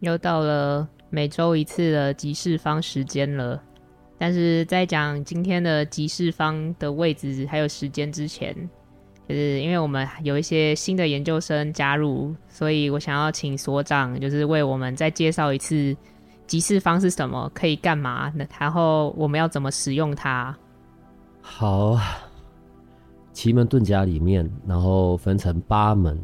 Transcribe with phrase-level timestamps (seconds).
[0.00, 3.60] 又到了每周一次的集市方时间了，
[4.16, 8.54] 但是在讲今天的集市方的位置还有时间之前，
[9.28, 15.96] 就是因为我们有一些新的研究生加入，所以我想要请所长就是为我们再介绍一次
[16.46, 20.56] 集市方是什么，可以干嘛，然后我们要怎么使用它。
[21.40, 21.98] 好，
[23.32, 26.16] 奇门遁甲里面，然后分成八门。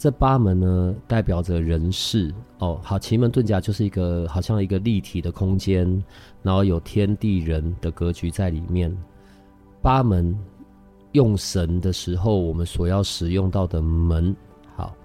[0.00, 2.80] 这八门呢，代表着人事哦。
[2.82, 6.02] 好，奇门遁甲就是一个好像一个立体的空间，
[6.42, 8.90] 然后有天地人的格局在里面。
[9.82, 10.34] 八门
[11.12, 14.34] 用神的时候，我们所要使用到的门，
[14.74, 14.96] 好，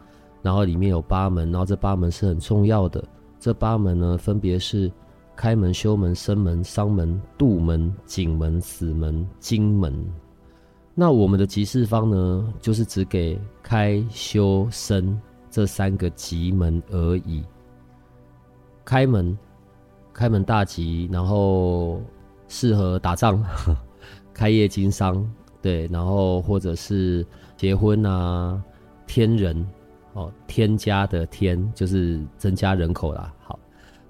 [0.42, 3.04] 然后里面有八门，然后这八门是很重要的。
[3.38, 4.90] 这八门呢，分别是
[5.36, 9.94] 开门、休门、生门、伤门、杜门、景门、死门、金门。
[10.98, 15.20] 那我们的集市方呢，就是只给开、修、生
[15.52, 17.44] 这三个吉门而已。
[18.86, 19.38] 开门，
[20.14, 22.02] 开门大吉，然后
[22.48, 23.44] 适合打仗、
[24.34, 25.30] 开业经商，
[25.62, 28.64] 对，然后或者是结婚啊，
[29.06, 29.68] 添人
[30.14, 33.60] 哦，添加的添就是增加人口啦，好，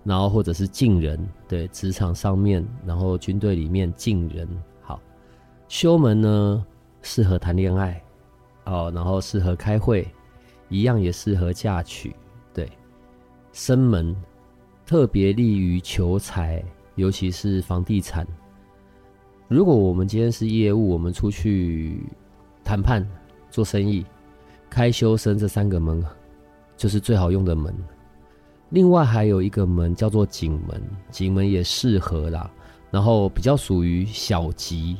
[0.03, 4.47] 然后或者是进人，对，职场上面，然后军队里面进人，
[4.83, 5.01] 好，
[5.67, 6.63] 修门呢？
[7.05, 8.01] 适合谈恋爱，
[8.65, 10.07] 哦，然后适合开会，
[10.69, 12.13] 一样也适合嫁娶。
[12.51, 12.67] 对，
[13.53, 14.13] 生门
[14.87, 16.63] 特别利于求财，
[16.95, 18.25] 尤其是房地产。
[19.47, 22.01] 如果我们今天是业务，我们出去
[22.63, 23.07] 谈判
[23.51, 24.03] 做生意，
[24.67, 26.03] 开修生这三个门
[26.75, 27.71] 就是最好用的门。
[28.69, 32.49] 另外还有一个门叫做景门，景门也适合啦，
[32.89, 34.97] 然后比较属于小吉。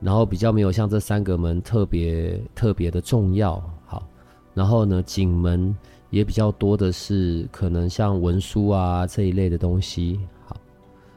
[0.00, 4.06] 然后比较没有像这三个门特别特别的重要，好，
[4.54, 5.76] 然后呢，景门
[6.10, 10.56] 也比较多的是可能像文书啊这一类的东西，好，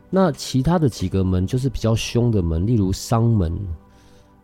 [0.10, 3.56] 那其他的几个门就是比较凶的门，例如商门，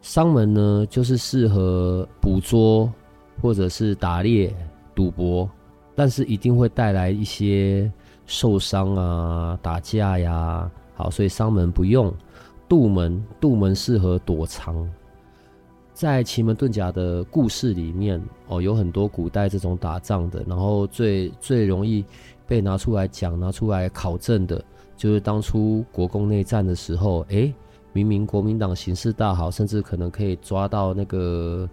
[0.02, 2.92] 商门呢就是适合捕捉
[3.42, 4.56] 或者是打猎、
[4.94, 5.50] 赌博，
[5.96, 7.92] 但是一定会带来一些
[8.28, 12.14] 受伤啊、打架呀，好，所以商门不用。
[12.68, 14.88] 杜门，杜门适合躲藏。
[15.94, 22.06] 在奇门遁甲的故事里面，哦，有很多古代这种打仗的，然后最最容易
[22.46, 24.64] 被拿出来讲、拿出来考证的，
[24.96, 27.52] 就是当初国共内战的时候，诶，
[27.94, 31.68] 明明国民党形势大好，甚至可能可以抓到那个，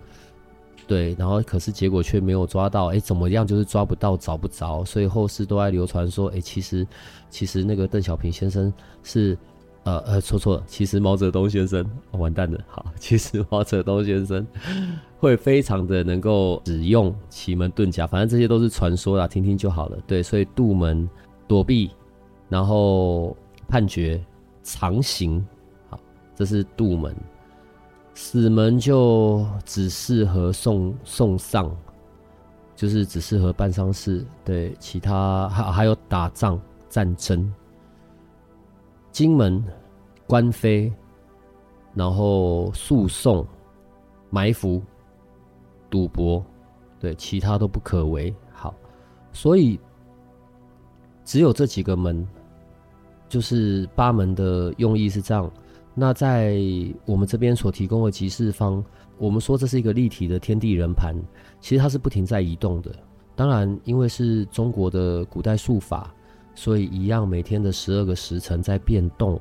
[0.87, 6.87] 对，然后可是结果却没有抓到，诶，怎么样就是抓不到、找不着，所以后世都在流传说，诶，其实
[7.29, 8.73] 其实那个邓小平先生
[9.03, 9.37] 是。
[9.85, 12.59] 呃呃，错错了，其实毛泽东先生，完蛋了。
[12.67, 14.47] 好，其实毛泽东先生
[15.19, 19.99] 会非常的能够使用奇门遁甲，反正这些都是传说啦，听听就好了。
[20.07, 21.09] 对，所以杜门
[21.47, 21.91] 躲避，
[22.49, 23.37] 然后
[23.69, 24.19] 判决
[24.63, 25.47] 长刑，
[25.91, 26.01] 好，
[26.35, 27.15] 这是杜门。
[28.15, 31.71] 死门就只适合送送丧，
[32.75, 34.25] 就是只适合办丧事。
[34.45, 36.59] 对，其他还还有打仗
[36.89, 37.53] 战争。
[39.15, 39.63] 金门
[40.27, 40.93] 官非，
[41.95, 43.47] 然后诉讼、
[44.29, 44.83] 埋伏、
[45.89, 46.45] 赌博，
[46.99, 48.35] 对，其他都不可为。
[48.53, 48.75] 好，
[49.33, 49.79] 所以
[51.25, 52.27] 只有这几个门，
[53.29, 55.49] 就是八门的用意是这样。
[55.95, 56.59] 那在
[57.07, 58.85] 我们这边所提供的集市方，
[59.17, 61.15] 我们说这是一个立体的天地人盘，
[61.61, 62.91] 其实它是不停在移动的。
[63.37, 66.13] 当然，因为是中国的古代术法。
[66.55, 69.41] 所以一样，每天的十二个时辰在变动。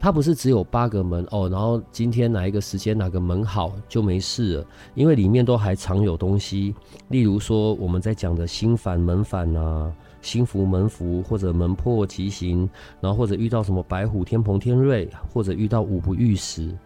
[0.00, 6.74] 它不是只有八个门哦，然后今天哪一个时间哪个门好就没事了，因为里面都还藏有东西。
[7.08, 12.68] 例如说我们在讲的心反门反啊，心服门服，或者门破吉行，
[13.00, 16.76] 然后或者遇到什么白虎天蓬天瑞，或者遇到五不遇时，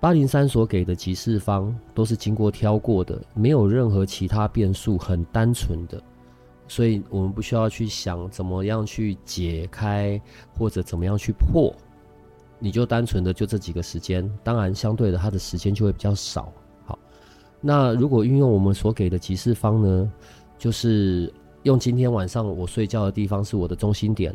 [0.00, 6.02] 八零三所给的集市方都是经过挑过的，没有任何其他变数，很单纯的。
[6.72, 10.18] 所以我们不需要去想怎么样去解开，
[10.56, 11.70] 或者怎么样去破，
[12.58, 14.26] 你就单纯的就这几个时间。
[14.42, 16.50] 当然，相对的，它的时间就会比较少。
[16.86, 16.98] 好，
[17.60, 20.12] 那如果运用我们所给的集市方呢，
[20.56, 21.30] 就是
[21.64, 24.34] 用今天晚上我睡觉的地方是我的中心点，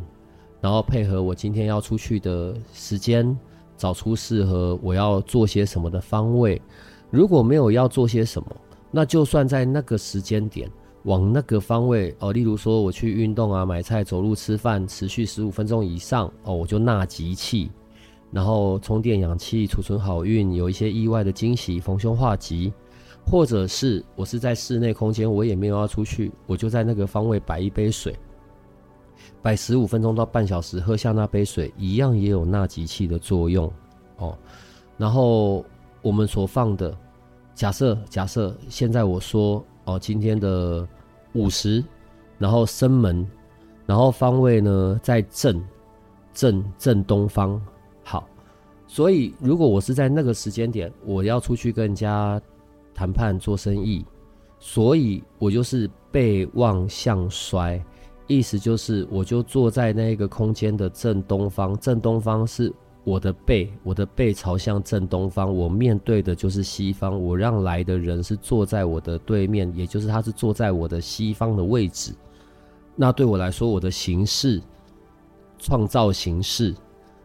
[0.62, 3.36] 然后配合我今天要出去的时间，
[3.75, 6.62] 找出适合我要做些什么的方位。
[7.10, 8.56] 如果没有要做些什么，
[8.92, 10.69] 那就算在那个时间点
[11.07, 17.71] 往那个方位哦，例如说我去运动啊、买菜、走路、吃饭，持续十五分钟以上哦，我就纳吉气。
[18.30, 22.74] 然后充电氧气，储存好运，有一些意外的惊喜，逢凶化吉，
[23.25, 28.13] 或者是我是在室内空间，我也没有要出去，我就在那个方位摆一杯水，
[29.42, 33.71] 摆十五分钟到半小时，喝下那杯水，一样也有纳吉气的作用
[34.18, 34.38] 哦。
[34.98, 35.63] 然后
[36.01, 36.94] 我们所放的，
[37.56, 40.86] 假设假设现在我说哦，今天的
[41.38, 41.84] 午时，
[42.39, 43.25] 然后生门，
[43.86, 45.63] 然后方位呢在正
[46.34, 47.62] 正正东方。
[48.04, 48.28] 好，
[48.88, 52.42] 所以如果我是在那个时间点，我要出去跟人家
[52.94, 54.06] 谈判做生意，
[54.60, 57.80] 所以我就是背望向衰，
[58.25, 62.74] 意思就是我就坐在那个空间的正东方，正东方是
[63.07, 72.13] 我的背，我的背朝向正东方，我面对的就是西方，我让来的人是坐在我的对面，也就是他是坐在我的西方的位置，
[72.98, 74.62] 那对我来说，我的形式
[75.57, 76.75] 创造形式。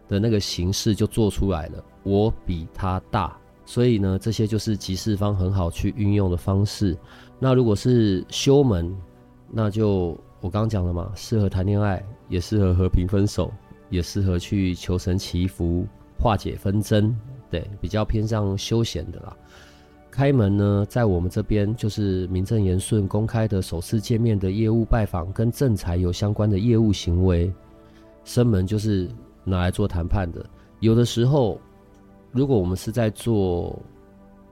[0.08, 3.34] 的那个形式就做出来了，我比他大，
[3.64, 6.94] 所以呢，这些就是集市方很好去运用的方式。
[7.38, 8.94] 那如果是修门，
[9.50, 10.08] 那就
[10.43, 13.50] 我刚刚讲了嘛，适合谈恋爱，也适合和平分手，
[13.93, 15.87] 也适合去求神祈福、
[16.19, 17.15] 化解纷争，
[17.49, 19.37] 对，比较偏向休闲的啦。
[20.11, 27.53] 开门呢，在我们这边就是名正言顺、公开的首次见面的业务拜访，跟正财有相关的业务行为。
[28.25, 29.09] 生门就是。
[29.44, 30.47] 拿来做谈判的，
[30.79, 31.61] 有的时候，
[32.31, 33.77] 如果我们是在做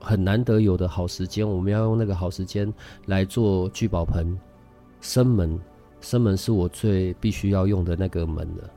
[0.01, 2.69] 很难得有的好时间，我们要用那个好时间
[3.05, 4.37] 来做聚宝盆、
[4.99, 5.57] 生门。
[6.01, 8.69] 生门是我最必须要用的那个门的。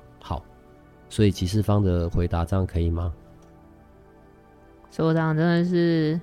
[1.14, 3.14] 好，所以集市方的回答这样可以吗？
[4.90, 6.20] 所长真的是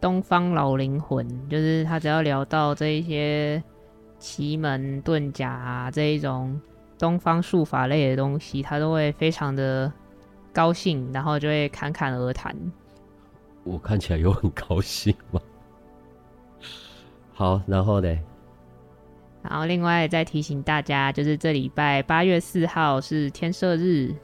[0.00, 3.62] 东方老灵魂，就是他只要聊到这一些
[4.18, 6.58] 奇门遁甲啊这一种。
[6.96, 9.92] 东方术法类的东西，他都会非常的
[10.54, 12.56] 高兴，然后就会侃侃而谈。
[13.64, 15.40] 我看起来有很高兴吗？
[17.34, 18.16] 好，然后呢？
[19.48, 24.14] 然后另外再提醒大家，就是这礼拜八月四号是天赦日，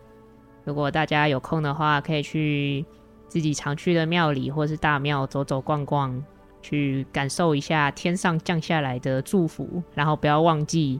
[0.64, 2.84] 如果大家有空的话，可以去
[3.28, 6.25] 自己常去的庙里或是大庙走走逛逛，
[6.62, 10.99] 去感受一下天上降下来的祝福，然后不要忘记。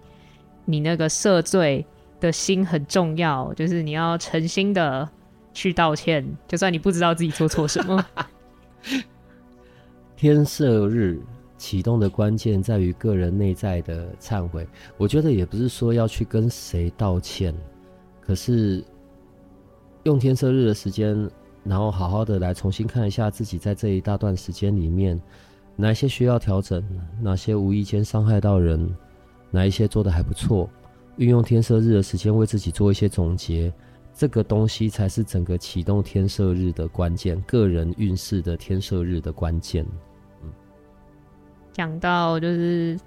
[0.67, 1.85] 你那个赦罪
[2.21, 5.09] 的心很重要，就是你要诚心的
[5.53, 8.07] 去道歉，就算你不知道自己做错什么。
[10.15, 11.19] 天赦日
[11.61, 14.67] 启动的关键在于个人内在的忏悔。
[14.97, 17.55] 我觉得也不是说要去跟谁道歉，
[18.19, 18.83] 可是
[20.05, 21.31] 用天赦日的时间，
[21.63, 25.21] 然后好好的来重新看一下自己在这一大段时间里面，
[25.77, 26.83] 哪些需要调整，
[27.21, 28.89] 哪些无意间伤害到人。
[29.51, 30.71] 哪一些做得还不错？
[31.17, 33.71] 运用天赦日的时间为自己做一些总结，
[34.15, 39.85] 这个东西才是整个启动天赦日的关键，个人运势的天赦日的关键。
[41.71, 42.99] 嗯，讲到就是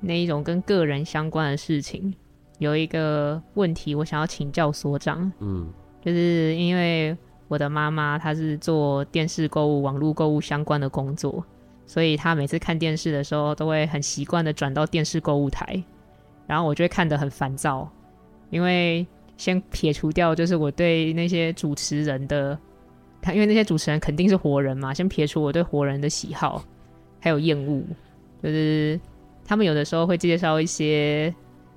[0.00, 2.14] 那一种跟个人相关的事情，
[2.58, 5.30] 有一个问题我想要请教所长。
[5.40, 7.16] 嗯，就是因为
[7.48, 11.44] 我的妈妈她是做电视购物、网络购物相关的工作。
[11.88, 15.80] 所以她每次看电视的时候，都会很习惯的转到电视购物台，
[16.46, 17.88] 然后我就会看得很烦躁，
[18.50, 19.06] 因为
[19.36, 22.58] 先撇除掉就是我对那些主持人的，
[23.22, 26.60] 他因为那些主持人肯定是活人嘛，先撇除我对活人的喜好
[27.26, 27.82] 还有厌恶，
[28.40, 29.00] 就是
[29.44, 31.34] 他们有的时候会介绍一些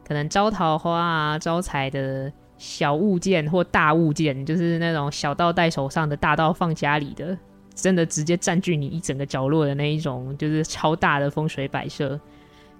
[0.07, 7.35] 可能招桃花啊、招财的小物件或大物件，就是那种小到戴手上的，大到放家里的。
[7.73, 12.19] 真的直接占据你一整个角落的那一种，就是超大的风水摆设，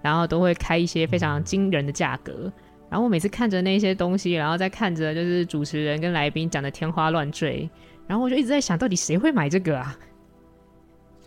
[0.03, 2.53] 然后都会开一些非常惊人的价格。
[2.87, 7.67] 然后我每次看着那些东西，然后再看着就是主持人跟来宾讲的天花乱坠，
[8.05, 9.97] 然后我就一直在想到底谁会买这个啊？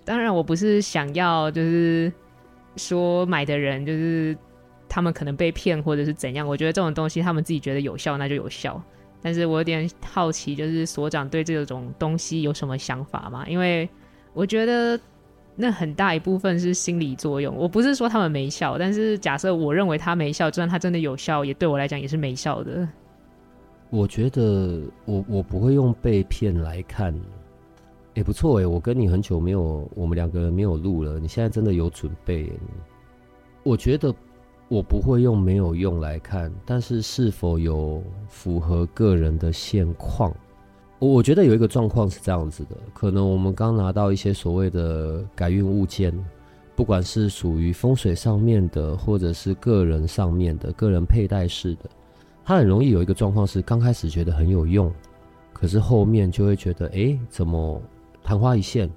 [0.04, 2.12] 当然我不是想要就是
[2.76, 4.36] 说买的人就是
[4.88, 8.82] 他们可能被骗或者是怎样，我觉得这种东西他们自己觉得有效那就有效。
[9.24, 13.46] 但是我有点好奇，就是所长对这种东西有什么想法吗？
[13.46, 13.88] 因为
[14.34, 14.98] 我觉得
[15.54, 17.54] 那很大一部分是心理作用。
[17.54, 22.88] 我不是说他们没效，但是假设我认为它没效，就算它真的有效，也对我来讲也是没效的。
[23.90, 27.14] 我觉得我我不会用被骗来看，
[28.14, 32.52] 也不错哎，我跟你很久没有，我们两个人没有录了，你现在真的有准备。
[33.62, 34.14] 我觉得
[34.68, 40.34] 我不会用没有用来看，但是是否有符合个人的现况？
[40.98, 46.12] 我我觉得有一个状况是这样子的，可能我们刚拿到一些所谓的改运物件，
[46.76, 51.90] 不管是属于风水上面的，或者是个人上面的，个人佩戴式的，
[52.44, 54.92] 它很容易有一个状况是，刚开始觉得很有用，
[55.52, 57.80] 可是后面就会觉得，哎，怎么
[58.22, 58.90] 昙花一现，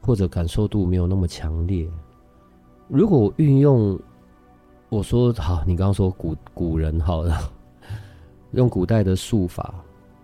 [0.00, 1.88] 或者感受度没有那么强烈。
[2.88, 3.98] 如果运用。
[4.88, 7.50] 我说好，你刚刚说古古人好了，
[8.50, 9.74] 用古代的术法，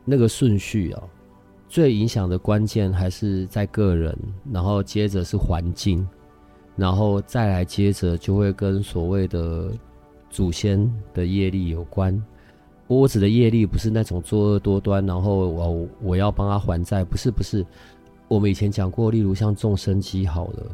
[0.05, 1.03] 那个顺序啊，
[1.71, 4.15] 最影响的关键还是在个人，
[4.53, 6.07] 然后接着是环境，
[6.77, 9.73] 然后再来接着就会跟所谓的
[10.29, 10.79] 祖先
[11.15, 12.23] 的业力有关。
[12.89, 17.65] 我指的业力不是那种作恶多端，然后我我要帮他还债，不是不是。
[18.29, 20.67] 我们以前讲过，例如像众生机好了，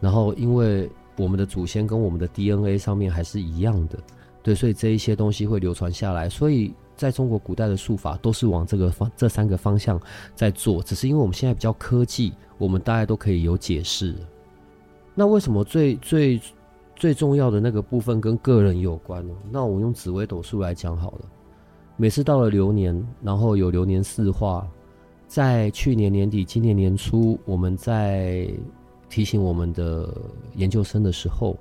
[0.00, 0.90] 然后因为。
[1.18, 3.98] 我们的祖先跟我们的 DNA 上面还是一样的，
[4.42, 6.28] 对，所以这一些东西会流传下来。
[6.28, 9.98] 所以在中国古代的术法都是往这个方这三个方向
[10.34, 14.14] 在做，只是因为我们现在比较科技，我们大家都可以有解释。
[15.14, 16.38] 那为什么最最
[16.94, 19.32] 最重要的那个部分跟个人有关呢？
[19.50, 21.20] 那我用紫微斗数来讲好了。
[21.96, 24.68] 每次到了流年，然后有流年四化，
[25.26, 28.48] 在去年年底、今年年初，我们在。
[29.08, 30.12] 提醒我们的
[30.56, 31.56] 研究生的时候，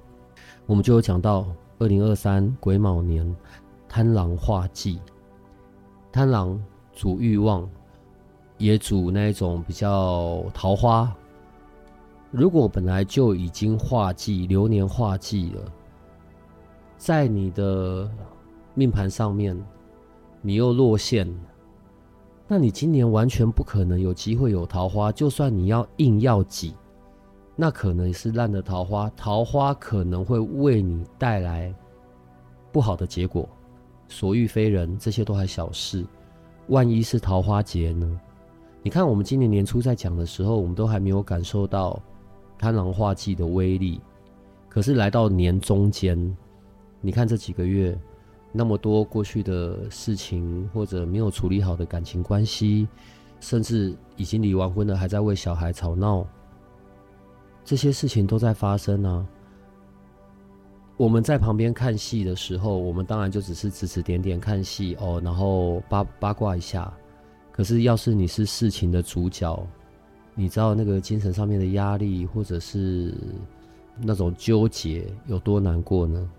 [0.65, 1.45] 我们就有讲到
[1.77, 3.23] 二零二三癸卯年
[3.87, 4.99] 贪狼化忌，
[6.11, 6.59] 贪狼
[6.91, 7.69] 主欲望，
[8.57, 11.15] 也主那种比较桃花。
[12.31, 15.61] 如果本来就已经化忌，流年化忌了，
[16.97, 18.09] 在你的
[18.73, 19.55] 命盘上面，
[20.41, 21.31] 你又落陷，
[22.47, 25.11] 那你今年完全不可能有机会有桃花。
[25.11, 26.73] 就算你要硬要挤。
[27.57, 31.73] 那可能是烂的桃花，桃花可能会为你带来
[32.69, 33.47] 不好的结果，
[34.09, 36.05] 所遇非人，这些都还小事。
[36.67, 38.19] 万一是桃花劫呢？
[38.83, 41.97] 你看，我们今年年初在讲的时候，我们都还没有感受到
[42.59, 44.01] 贪狼化忌的威力。
[44.67, 46.37] 可是来到年中间，
[46.99, 47.97] 你看这几个月
[48.55, 52.87] 那么多过去的事情，或者没有处理好的感情关系，
[53.41, 56.25] 甚至已经离完婚了，还在为小孩吵闹。
[57.65, 59.27] 这些事情都在发生呢。
[60.97, 66.93] 我们在旁边看戏的时候，我们当然就只是指指点点看戏哦，然后八八卦一下。
[67.51, 69.67] 可是，要是你是事情的主角，
[70.33, 73.13] 你知道那个精神上面的压力，或者是
[73.97, 76.29] 那种纠结有多难过呢？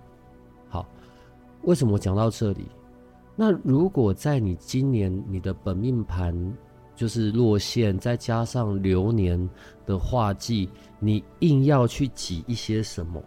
[1.66, 2.66] 为什么讲到这里？
[3.34, 6.34] 那如果在你今年你的本命盘，
[6.94, 9.36] 就是落线，再加上流年
[9.84, 13.22] 的化忌，你硬要去挤一些什么，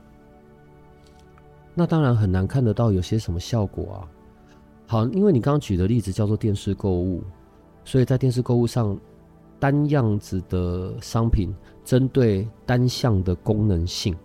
[1.75, 4.07] 那当然很难看得到有些什么效果啊。
[4.87, 7.21] 好，因为你刚刚举的例子叫做电视购物，
[7.83, 8.97] 所以在电视购物上，
[9.59, 11.53] 单样子的商品
[11.83, 14.15] 针对单项的功能性。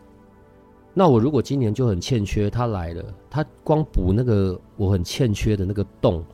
[0.95, 6.25] 那我如果今年就很欠缺，他来了，他光补那个我很欠缺的那个洞。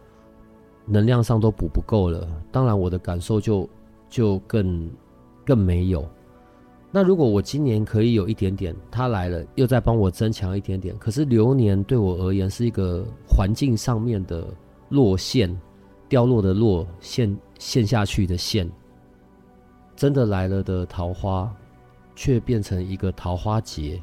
[0.86, 3.68] 能量上都补不够了，当然我的感受就
[4.08, 4.90] 就更
[5.44, 6.04] 更没有。
[6.90, 14.44] 那如果我今年可以有一点点，他来了又再帮我增强一点点，可是流年对我而言是一个环境上面的
[14.88, 15.56] 落线，
[16.08, 18.68] 掉落的落，线陷下去的线。
[19.94, 21.54] 真的来了的桃花，
[22.16, 24.02] 却变成一个桃花劫，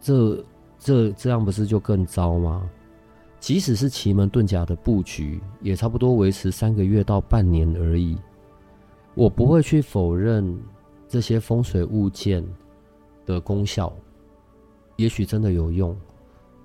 [0.00, 0.44] 这
[0.78, 2.68] 这这样不是就更糟吗？
[3.38, 8.18] 即使是奇门遁甲的布局，也差不多维持三个月到半年而已。
[9.14, 10.58] 我不会去否认
[11.08, 12.46] 这些风水物件
[13.24, 13.92] 的功效，
[14.96, 15.96] 也许真的有用，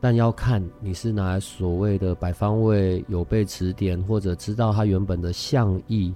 [0.01, 6.13] 但要看你是拿来所谓的百方位有被指点，或者知道它原本的象意。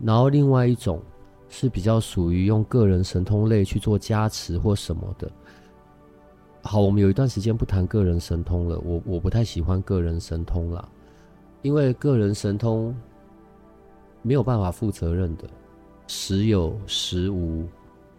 [0.00, 1.00] 然后另外一种
[1.48, 5.30] 是比较属于用个人神通类去做加持或什么的。
[6.66, 8.76] 好，我们有一段时间不谈个人神通了。
[8.80, 10.86] 我我不太喜欢个人神通啦，
[11.62, 12.92] 因为个人神通
[14.20, 15.48] 没有办法负责任的，
[16.08, 17.64] 时有时无，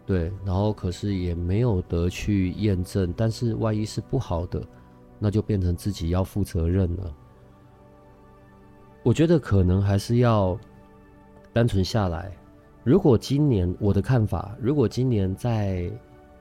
[0.06, 3.14] 对，然后可是也没有得去验证。
[3.18, 4.64] 但是万一是不好的，
[5.20, 7.14] 那就变成自己要负责任了。
[9.04, 10.58] 我觉得可能还是要
[11.52, 12.32] 单纯下来。
[12.86, 15.92] 如果今年我的看法，如果今年在。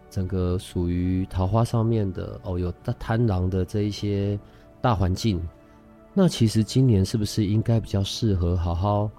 [0.09, 4.39] 整个属于桃花上面的哦，有贪狼的这一些
[4.81, 5.41] 大环境，
[6.15, 9.11] 那其实今年是不是应该比较适合好好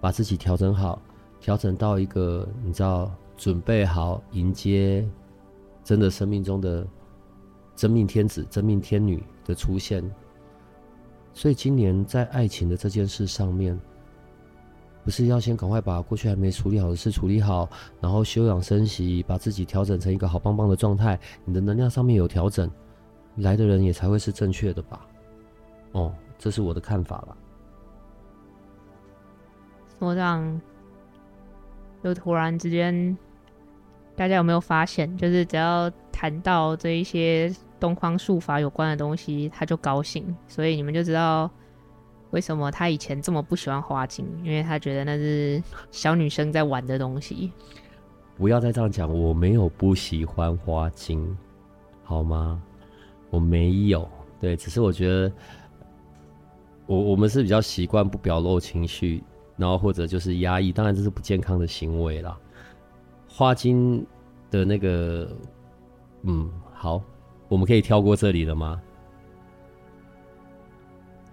[0.00, 1.00] 把自己调整好，
[1.40, 5.06] 调整到一个你知道准备好迎接
[5.84, 6.86] 真的生命中的
[7.74, 10.02] 真命天子、真命天女的出现。
[11.34, 13.78] 所以今年在爱情的这件事上面，
[15.06, 17.70] 不是要先赶快把过去还没处理好的事处理好，
[18.00, 22.68] 然后休养生息，把自己调整成一个好棒棒的状态，你的能量上面有调整，
[23.36, 25.06] 来的人也才会是正确的吧？
[25.92, 27.36] 哦，这是我的看法了。
[30.00, 30.60] 所长，
[32.02, 33.16] 就突然之间，
[34.16, 41.48] 大家有没有发现，就是只要谈到这一些东方术法有关的东西，他就高兴，所以你们就知道。
[42.36, 44.26] 为什么他以前这么不喜欢花精？
[44.44, 47.50] 因为他觉得那是小女生在玩的东西。
[48.36, 51.34] 不要再这样讲，我没有不喜欢花精，
[52.04, 52.62] 好吗？
[53.30, 54.06] 我没有，
[54.38, 55.32] 对，只是我觉得
[56.84, 59.24] 我我们是比较习惯不表露情绪，
[59.56, 62.38] 然后或者就是压抑，当然这是不健康的行为啦。
[63.26, 64.06] 花精
[64.50, 65.34] 的那个，
[66.24, 67.02] 嗯，好，
[67.48, 68.78] 我们可以跳过这里了吗？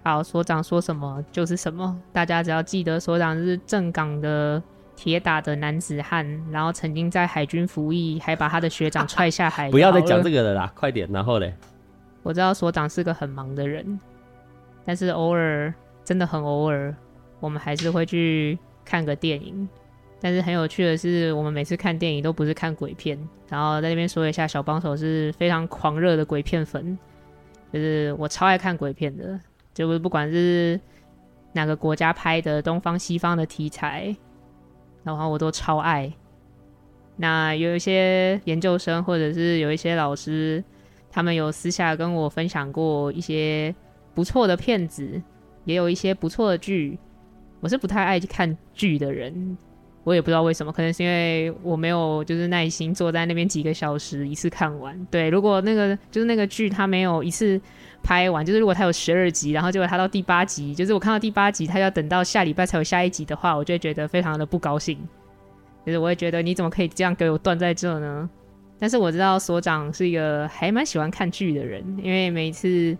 [0.04, 1.98] 好，所长说什么就是什么。
[2.12, 4.62] 大家只要记得，所长是正港的
[4.94, 9.70] 铁打的男子汉，然后曾经在海军服役，还把他的学长踹下海。
[9.72, 11.10] 不要再讲这个了啦，快点。
[11.10, 11.54] 然后嘞，
[12.22, 13.98] 我知道所长是个很忙的人，
[14.84, 15.72] 但是偶尔，
[16.04, 16.94] 真的很偶尔，
[17.40, 19.66] 我们还是会去看个电影。
[20.20, 23.18] 但是很有趣的是，我们每次看电影都不是看鬼片。
[23.48, 26.98] 然后在那边说一下，小帮手是非常狂热的鬼片粉，
[27.72, 29.40] 就是我超爱看鬼片的。
[29.74, 30.80] 就是不管是
[31.52, 34.16] 哪个国家拍的东方西方的题材，
[35.02, 36.10] 然后我都超爱。
[37.16, 40.62] 那有一些研究生或者是有一些老师，
[41.10, 43.74] 他们有私下跟我分享过一些
[44.14, 45.22] 不错的片子，
[45.64, 46.98] 也有一些不错的剧。
[47.60, 49.56] 我是不太爱去看剧的人。
[50.02, 55.06] 我也不知道为什么，可能是因为我没有就是耐心坐在那边几个小时一次看完。
[55.10, 57.58] 对，如果那个就是那个剧他没有一次
[58.04, 64.96] 拍完，就是如果他有十二集，然后结果他到第八集，就是我看到第八集，他要等到下礼拜才有下一集的话，我就会觉得非常的不高兴。
[65.84, 68.28] 就是我会觉得你怎么可以这样给我断在这呢？
[68.78, 72.96] 但是我知道所长是一个还蛮喜欢看剧的人，因为每次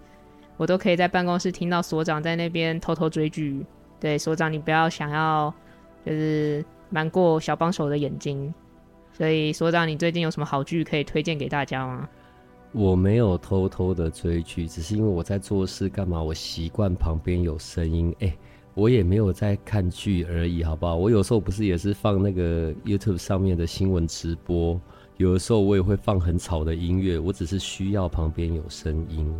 [0.56, 3.64] 我都可以在办公室听到所长在那边偷偷追剧。
[4.00, 5.54] 对，所长你不要想要
[6.04, 6.64] 就是。
[6.90, 8.54] 瞒过小帮手的眼睛，
[9.12, 12.08] 所以所长，你最近有什么好剧可以推荐给大家吗？
[12.76, 18.12] 我没有偷偷的追剧，只是因为我在做事干嘛，我习惯旁边有声音。
[18.18, 18.36] 哎、
[18.74, 20.96] 我也没有在看剧而已，好不好？
[20.96, 24.80] 我有时候不是也是放那个 YouTube 上面的新闻直播，
[25.18, 29.32] 有的时候我也会放很吵的音乐，我只是需要旁边有声音。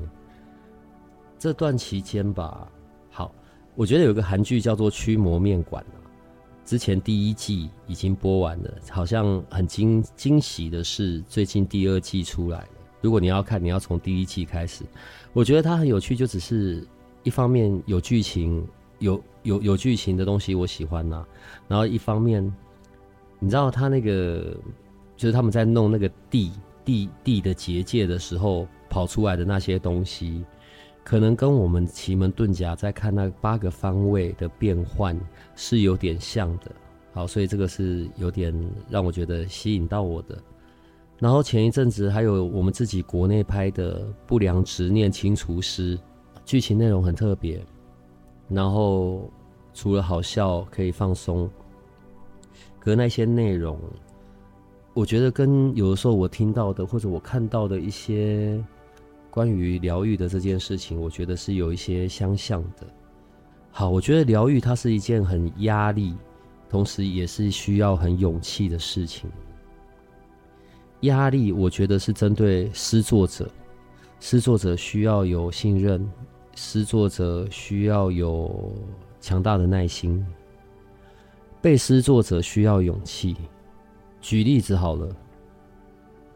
[1.37, 2.71] 这段期间吧，
[3.11, 3.35] 好，
[3.75, 5.85] 我觉得有个韩剧叫做《驱魔面馆》。
[6.65, 12.65] 之前第一季已经播完了，好像很惊惊喜的是，最近第二季出来。
[13.05, 14.83] 如果你要看，你要从第一季开始。
[15.35, 16.83] 我觉得它很有趣，就只是
[17.23, 18.67] 一方面有剧情，
[18.99, 21.23] 有有有剧情的东西我喜欢呐、
[21.69, 22.43] 然后一方面，
[23.39, 24.57] 你知道他那个
[25.19, 26.51] 就是他们在弄那个地
[26.83, 30.43] 地地的结界的时候跑出来的那些东西。
[31.03, 35.15] 可能跟我们奇门遁甲在看那八个方位的变换
[35.55, 36.73] 是有点像的，
[37.13, 38.55] 好，所以这个是有点
[38.89, 40.39] 让我觉得吸引到我的。
[41.25, 45.97] 然后前一阵子还有我们自己国内拍的《不良执念清除师》，
[46.45, 47.65] 剧情内容很特别，
[48.47, 49.33] 然后
[49.73, 51.49] 除了好笑可以放松，
[52.79, 53.81] 可那些内容，
[54.93, 58.63] 我觉得跟有的时候我听到的或者我看到的一些。
[59.31, 62.87] 关于疗愈的这件事情，我觉得是有一些相像的。
[63.71, 66.15] 好，我觉得疗愈它是一件很压力，
[66.69, 69.31] 同时也是需要很勇气的事情。
[71.05, 73.49] 压力，我觉得是针对施作者，
[74.21, 76.07] 施作者需要有信任，
[76.55, 78.73] 施作者需要有
[79.21, 80.25] 强大的耐心，
[81.63, 83.35] 被施作者需要勇气。
[84.21, 85.09] 举例子好了。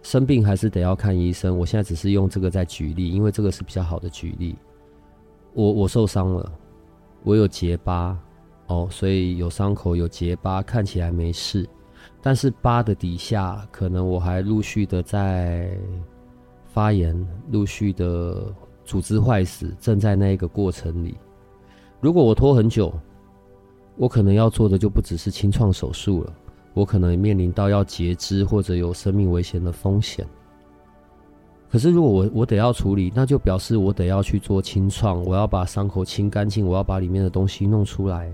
[0.00, 1.58] 生病还是得要看医生。
[1.58, 4.56] 我现在只是用这个在举例，因为这个是比较好的举例。
[5.52, 6.52] 我我受伤了，
[7.24, 8.16] 我有结疤
[8.68, 11.68] 哦，所以有伤口有结疤，看起来没事，
[12.20, 15.70] 但是疤的底下可能我还陆续的在
[16.66, 17.16] 发炎，
[17.50, 18.52] 陆续的
[18.84, 21.16] 组织坏死，正在那一个过程里。
[22.00, 22.92] 如果我拖很久，
[23.96, 26.32] 我可能要做的就不只是清创手术了。
[26.74, 30.24] 我可能面临到要截肢或者有生命危险的风险。
[31.70, 38.32] 可是如果我我得要处理，那就表示我得要去做清创，我要把伤口清干净，我要把里面的东西弄出来。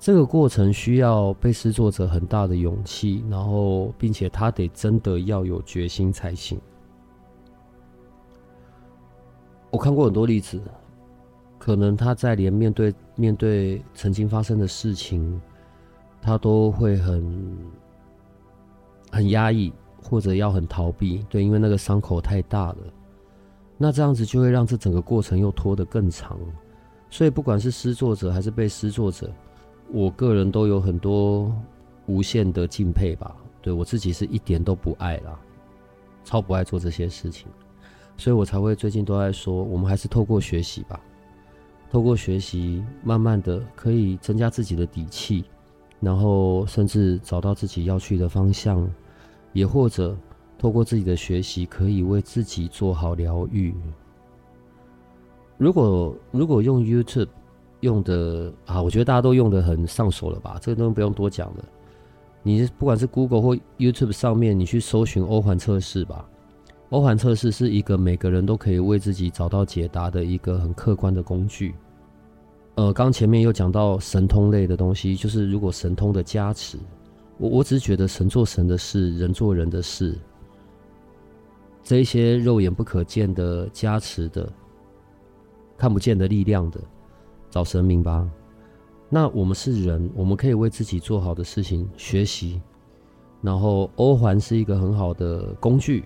[0.00, 6.58] 这个过程需要被施作者很大的勇气，然后并且他得真的要有决心才行。
[9.70, 10.60] 我看过很多例子，
[11.58, 15.40] 可能他在连面对面对曾经发生的事情，
[16.22, 17.58] 他都会很
[19.10, 22.78] 很压抑，或者要很逃避，对，因为那个伤口太大了。
[23.76, 26.38] 那这样子就会让这整个过程又拖得更长。
[27.10, 29.30] 所以不管是施作者还是被施作者，
[29.92, 31.52] 我个人都有很多
[32.06, 33.34] 无限的敬佩吧。
[33.60, 35.38] 对，我自己是一点都不爱啦，
[36.24, 37.48] 超不爱做这些事情，
[38.16, 41.00] 所以我才会最近都在说，我们还是透过学习吧，
[41.90, 45.44] 透过学习，慢慢的可以增加自己的底气，
[46.00, 48.88] 然后甚至找到自己要去的方向，
[49.52, 50.16] 也或者
[50.56, 53.74] 透过自己的学习，可以为自己做好疗愈。
[55.56, 57.28] 如果如果用 YouTube
[57.80, 60.58] 用的啊，我觉得大家都用的很上手了吧？
[60.60, 61.64] 这个东西不用多讲了。
[62.42, 66.28] 你不管是 Google 或 YouTube 上面，你去搜寻欧环测试吧。
[66.90, 71.74] 欧环测试是一个每个人都可以为自己找到解答的一个很客观的工具。
[72.76, 76.78] 呃，刚前面又讲到神通类的东西，就是如果神通的加持，
[77.36, 80.18] 我我只是觉得神做神的事，人做人的事，
[81.82, 84.48] 这一些肉眼不可见的加持的。
[85.76, 86.80] 看不见的力量的，
[87.50, 88.28] 找神明吧。
[89.08, 92.60] 那我们是人，我们可以为自己做好的事情学习。
[93.40, 96.04] 然后欧环是一个很好的工具，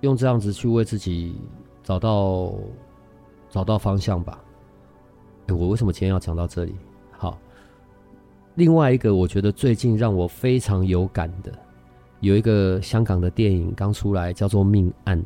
[0.00, 1.36] 用这样子去为自己
[1.82, 2.54] 找到
[3.50, 4.42] 找到方向吧。
[5.50, 6.74] 我为什么今天要讲到这里？
[7.12, 7.38] 好，
[8.54, 11.52] 另外一个我觉得最近让我非常有感的，
[12.20, 15.20] 有一个香港的电影刚出来，叫做《命案》。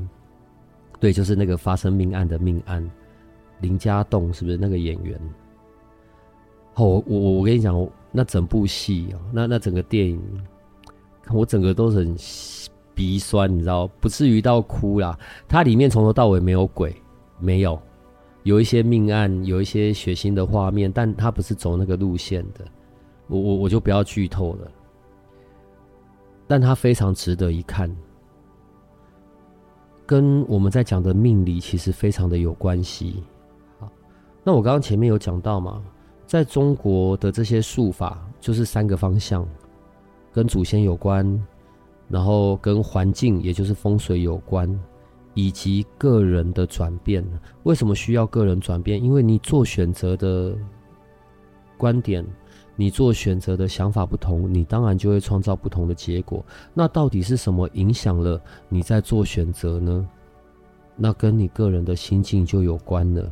[0.98, 2.90] 对，就是那个发生命案的命案，
[3.61, 5.21] 林家栋是不是那个演员？
[6.75, 10.23] 哦，我我我跟你讲，那整部戏啊，那那整个电影，
[11.33, 12.16] 我整个都很
[12.94, 15.18] 鼻酸，你知道，不至于到哭啦。
[15.49, 16.94] 它里面从头到尾没有鬼，
[17.38, 17.81] 没有，
[18.44, 22.64] 有一些命案，有一些血腥的画面，但它不是走那个路线的。
[23.27, 24.71] 我我我就不要剧透了，
[26.47, 27.94] 但它非常值得一看。
[30.07, 33.23] 跟我们在讲的命理其实非常的有关系。
[34.44, 35.83] 那我刚刚前面有讲到嘛，
[36.27, 39.46] 在中国的这些术法就是三个方向，
[40.33, 41.46] 跟祖先有关，
[42.09, 44.68] 然后跟环境也就是风水有关，
[45.35, 47.24] 以及个人的转变。
[47.64, 49.03] 为什么需要个人转变？
[49.03, 50.57] 因为你做选择的
[51.77, 52.24] 观点。
[52.81, 56.46] 你做选择的想法不同，你当然就会创造不同的结果。
[56.72, 60.09] 那到底是什么影响了你在做选择呢？
[60.94, 63.29] 那跟你个人的心境就有关了。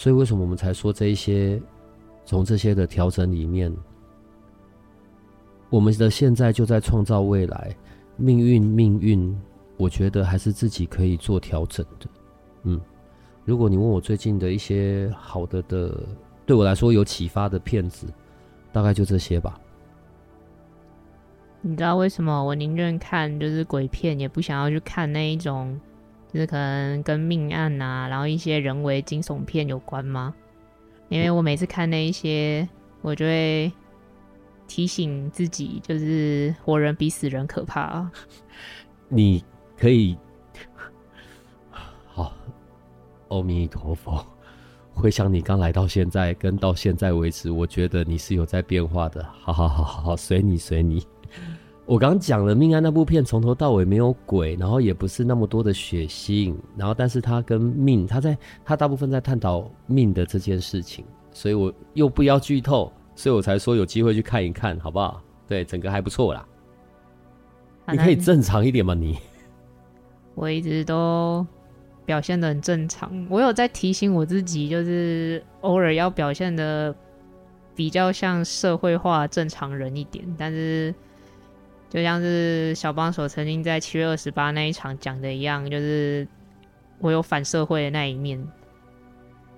[0.00, 1.60] 所以为什么我们才说这一些，
[2.24, 3.70] 从这些的调整里面，
[5.68, 7.76] 我们的现在就在创造未来，
[8.16, 9.38] 命运命运，
[9.76, 12.06] 我觉得还是自己可以做调整的。
[12.62, 12.80] 嗯，
[13.44, 15.94] 如果你问我最近的一些好的的，
[16.46, 18.06] 对我来说有启发的片子。
[18.72, 19.60] 大概就这些吧。
[21.60, 25.78] 你知道为什么我宁愿看就是鬼片，也不想要去看那一种，
[26.32, 30.34] 就是可能跟命案啊，然后一些人为惊悚片有关吗？
[31.08, 32.68] 因为我每次看那一些，
[33.02, 33.72] 我就会
[34.68, 38.12] 提醒自己，就是活人比死人可怕啊。
[39.08, 39.44] 你
[39.76, 40.16] 可以，
[42.06, 42.32] 好，
[43.28, 44.24] 阿弥陀佛。
[44.92, 49.24] 回想你刚来到现在，跟到现在为止，我觉得你是有在变化的。
[49.40, 51.04] 好好好好好，随你随你。
[51.90, 65.20] 我刚讲了《命案》那部片，从头到尾没有鬼，然后也不是那么多的血腥，然后但是他跟命，他在他大部分在探讨命的这件事情，所以我又不要剧透，所以我才说有机会去看一看，好不好？
[65.48, 66.46] 对，整个还不错啦。
[67.90, 68.94] 你可以正常一点吗？
[68.94, 69.18] 你？
[70.36, 71.44] 我一直都。
[72.06, 76.92] 表现的很正常，我有在提醒我自己，就是偶尔要表现的
[77.74, 80.24] 比较像社会化正常人一点。
[80.36, 80.92] 但是，
[81.90, 86.26] 就像是小帮手曾经在七月二十八那一场讲的一样，就是
[87.00, 88.42] 我有反社会的那一面。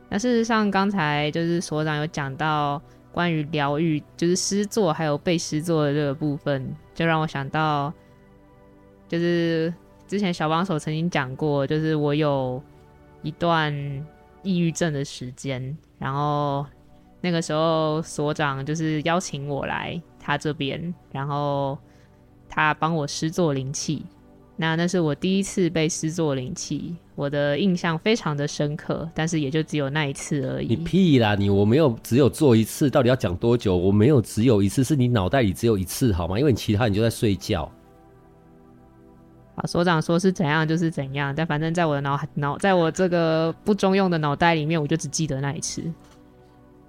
[0.08, 7.92] 那事实上，刚才就是所长有讲到关于疗愈，就是诗作还有被施作的这个部分，就让我想到，
[9.08, 9.72] 就是。
[10.08, 12.62] 之前小帮手曾经讲过，就是我有
[13.22, 13.72] 一段
[14.42, 16.66] 抑郁症的时间，然后
[17.22, 21.78] 那个时候所长就是邀请我来他这边，然后
[22.54, 24.04] 他帮我施作灵气。
[24.54, 30.68] 那那是我第一次被施作灵气，我的印象非常的深刻，但是也就只有那一次而已。
[30.68, 31.34] 你屁啦！
[31.34, 33.74] 你我没有只有做一次，到底要讲多久？
[33.74, 36.38] 我没有只有一次，是你脑袋里只有一次好吗？
[36.38, 37.68] 因为你其他你就在睡觉。
[39.54, 45.82] 啊，所长说是怎样就是怎样，但反正在我的脑脑，在我这个不中用的脑袋里面，我就只记得那一次。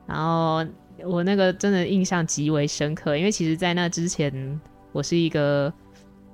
[0.05, 0.63] 然后
[1.03, 4.59] 我那个真的印象极为深刻，因为其实，在那之前，
[4.93, 5.73] 我是一个。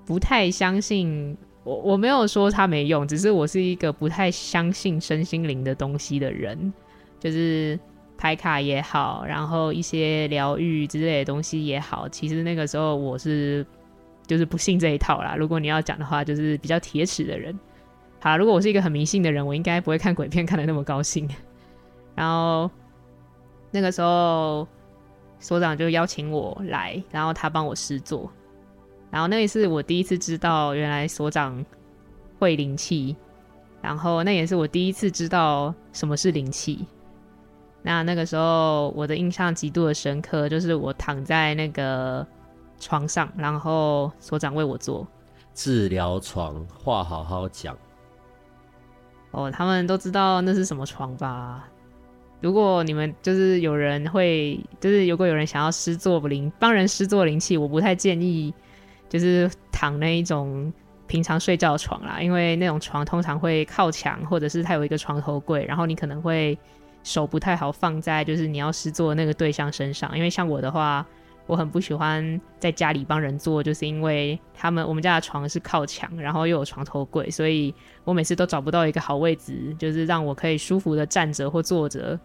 [0.06, 6.74] 不太相信我，我没有说它没用，只是我是一个不太相信身心灵的东西的人，
[7.19, 7.80] 就是
[8.17, 13.63] 牌卡也好，然后一些疗愈之类的东西也好，其实那个时候我是
[14.26, 15.36] 就是不信这一套啦。
[15.36, 17.56] 如果你要讲的话，就是比较铁齿的人。
[18.19, 21.30] 好，如果我是一个很迷信的人，我应该不会看鬼片看得那么高兴。
[22.15, 22.67] 然后
[23.69, 24.67] 那个时候
[25.39, 28.28] 所长就邀请我来，然后他帮我试做。
[29.12, 31.65] 然后那也是我第一次知道，原来所长
[32.38, 33.15] 会灵气。
[33.82, 36.86] 然后那也是我第一次知道什么是灵气。
[37.82, 42.28] 那那个时候我的印象极度的深刻，就是我躺在那个
[42.78, 45.08] 床上，然后所长为我做
[45.54, 47.74] 治疗床，话好好讲。
[49.32, 51.65] 哦，他们都知道那是什么床吧？
[52.41, 58.54] 如果你们就是有人会，就是如果有人想要施作灵，帮人施作灵气，我不太建议。
[59.10, 60.72] 就是躺那一种
[61.08, 66.58] 平常睡觉的床啦，因为那种床通常会靠墙，或者是它有一个床头柜，然后你可能会
[67.04, 70.15] 手不太好放在就是你要施作的那个对象身上。
[70.15, 71.04] 因为像我的话，
[71.48, 82.19] 我很不喜欢在家里帮人做，就是因为他们我们家的床是靠墙，然后又有床头柜，所以我每次都找不到一个好位置，就是让我可以舒服的站着或坐着。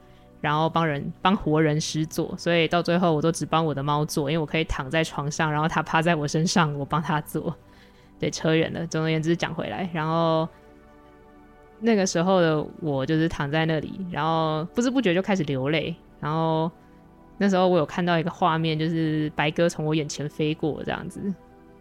[0.45, 7.57] 然后帮人帮活人施作，所以到最后我都只帮我的猫做，因为我可以躺在床上，然后它趴在我身上，我帮它做。
[8.19, 8.87] 对，扯远了。
[8.87, 10.47] 总而言之讲回来，然后
[11.81, 15.97] 那个时候的我就是躺在那里，然后不知不觉就开始流泪。
[16.21, 16.71] 然后
[17.39, 21.23] 那时候我有看到一个画面，就是白鸽从我眼前飞过，这样子。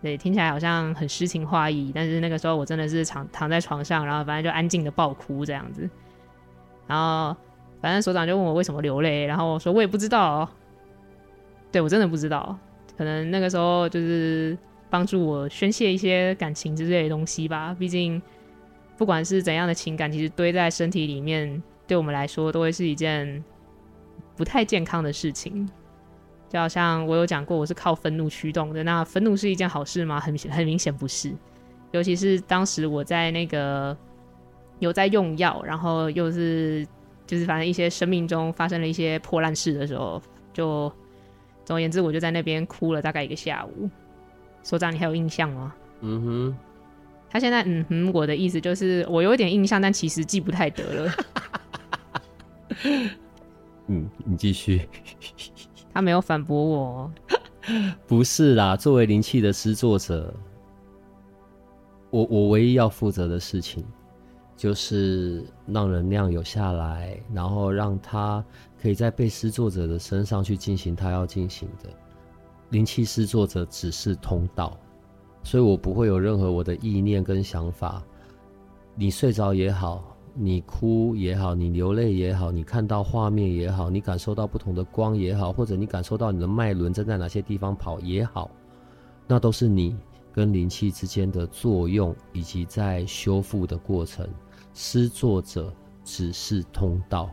[0.01, 5.89] 对，听起来好像很诗情画意，但是那个时候我真的是躺躺在床上，然后反正就安静的爆哭这样子，
[6.87, 7.35] 然后。
[7.83, 10.49] 反正所长就问我为什么流泪，然后我说我也不知道，
[11.69, 12.57] 对，我真的不知道，
[12.97, 14.57] 可能那个时候就是
[14.89, 17.75] 帮助我宣泄一些感情之类的东西吧。
[17.77, 18.21] 毕竟
[18.97, 23.43] 不管是怎样的情感，其实堆在身体里面，对我们来说都会是一件
[24.37, 25.69] 不太健康的事情。
[26.47, 30.21] 就好像我有讲过，我是靠愤怒驱动的，那愤怒是一件好事吗？
[30.21, 31.33] 很很明显不是，
[31.91, 33.97] 尤其是当时我在那个
[34.79, 36.87] 有在用药，然后又是。
[37.25, 40.21] 就是反正一些生命中发生了一些破烂事的时候，
[40.53, 40.91] 就
[41.65, 43.89] 总而言之，我就在那边哭了大概一个下午。
[44.61, 45.73] 所长，你还有印象吗？
[46.01, 46.57] 嗯哼。
[47.29, 51.11] 他现在嗯哼，我的意思就是我有一点印象，但其实记不太得了。
[53.87, 54.87] 嗯，你继续。
[55.93, 57.11] 他没有反驳我。
[58.05, 60.33] 不是啦，作为灵气的施作者，
[62.09, 63.83] 我我唯一要负责的事情。
[64.63, 68.41] 就是让能量有下来，然后让他
[68.81, 71.89] 可以在被施作者的身上去进行他要进行的。
[72.69, 74.79] 灵气施作者只是通道，
[75.43, 78.01] 所以我不会有任何我的意念跟想法。
[78.95, 88.49] 你睡着也好，你哭也好，你流泪也好，你看到画面也好，你感受到不同的光也好，或者你感受到你的脉轮正在哪些地方跑也好，
[89.27, 89.93] 那都是你。
[90.35, 94.27] 跟灵气之间的作用，以及在修复的过程，
[94.73, 97.29] 施作者只是通道，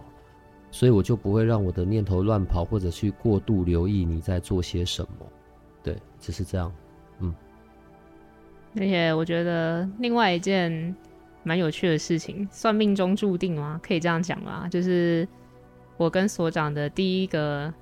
[0.70, 5.26] 所以我就不会让我的念头乱跑，或者去过度留意你在做些什么。
[5.82, 6.72] 对，只是这样。
[7.20, 7.34] 嗯。
[8.76, 10.94] 而且我觉得另外一件
[11.42, 13.80] 蛮有趣的事情，算命中注定吗？
[13.82, 14.68] 可以这样讲吗？
[14.68, 15.26] 就是
[15.96, 17.72] 我跟所长的第一个。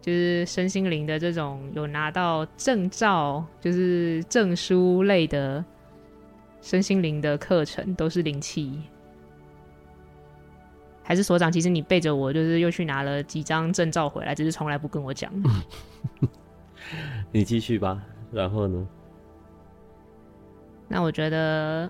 [0.00, 5.64] 就是身心灵的这种有拿到证照，就是证书类的
[6.60, 8.82] 身心灵的课程，都是灵气。
[11.04, 15.30] 还是所长，其实你背着我，就是又去拿了几张证照回来，只是从来不跟我讲。
[17.30, 18.88] 你继续吧，然后呢？
[20.88, 21.88] 那我觉得，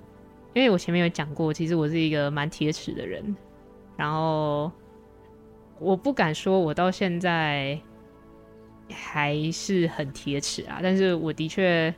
[0.53, 3.35] 因为我前面有讲过，其实我是一个蛮铁齿的人，
[3.97, 4.71] 然后
[5.79, 7.81] 我不敢说我到现在。
[8.91, 11.93] 还是很铁齿啊，但是我的确，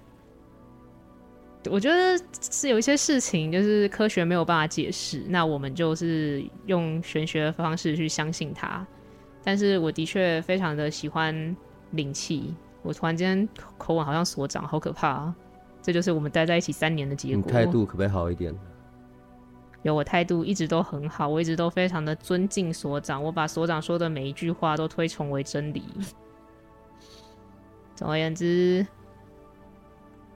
[1.70, 2.18] 我觉得
[2.50, 8.86] 是有一些事情，就是科学没有办法解释，那我们就是用玄学的方式去相信它。
[9.44, 11.56] 但是我的确非常的喜欢
[11.92, 13.48] 灵气，我突然间
[13.78, 15.32] 口吻好像所长，好可怕！
[15.80, 17.50] 这就是我们待在一起三年的结果。
[17.50, 18.52] 态度可不可以好一点？
[19.82, 25.84] 有，我态度一直都很好，我一直都非常的尊敬所长，我把所长说的每一句话都推崇为真理。
[27.94, 28.84] 总而言之，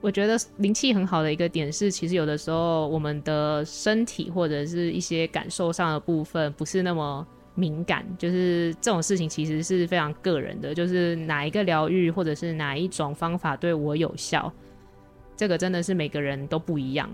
[0.01, 14.51] 我觉得灵气很好的一个点是，其实有的时候我们的身体或者是一些感受上的部分不是那么敏感，就是这种事情其实是非常个人的，就是哪一个疗愈或者是哪一种方法对我有效，
[15.37, 17.11] 这个真的是每个人都不一样。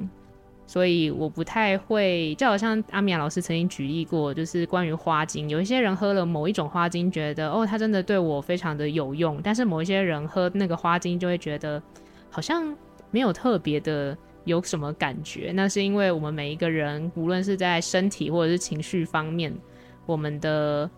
[0.68, 11.80] 所以我不太会，就好像阿米娅老师曾经举例过，就是关于花精，有一些人喝了某一种花精，觉得哦，它真的对我非常的有用，但是某一些人喝那个花精就会觉得
[12.30, 12.76] 好像
[13.10, 15.52] 没有特别的有什么感觉。
[15.54, 19.54] 那是因为我们每一个人，无论是在身体或者是情绪方面，
[20.06, 20.90] 我们的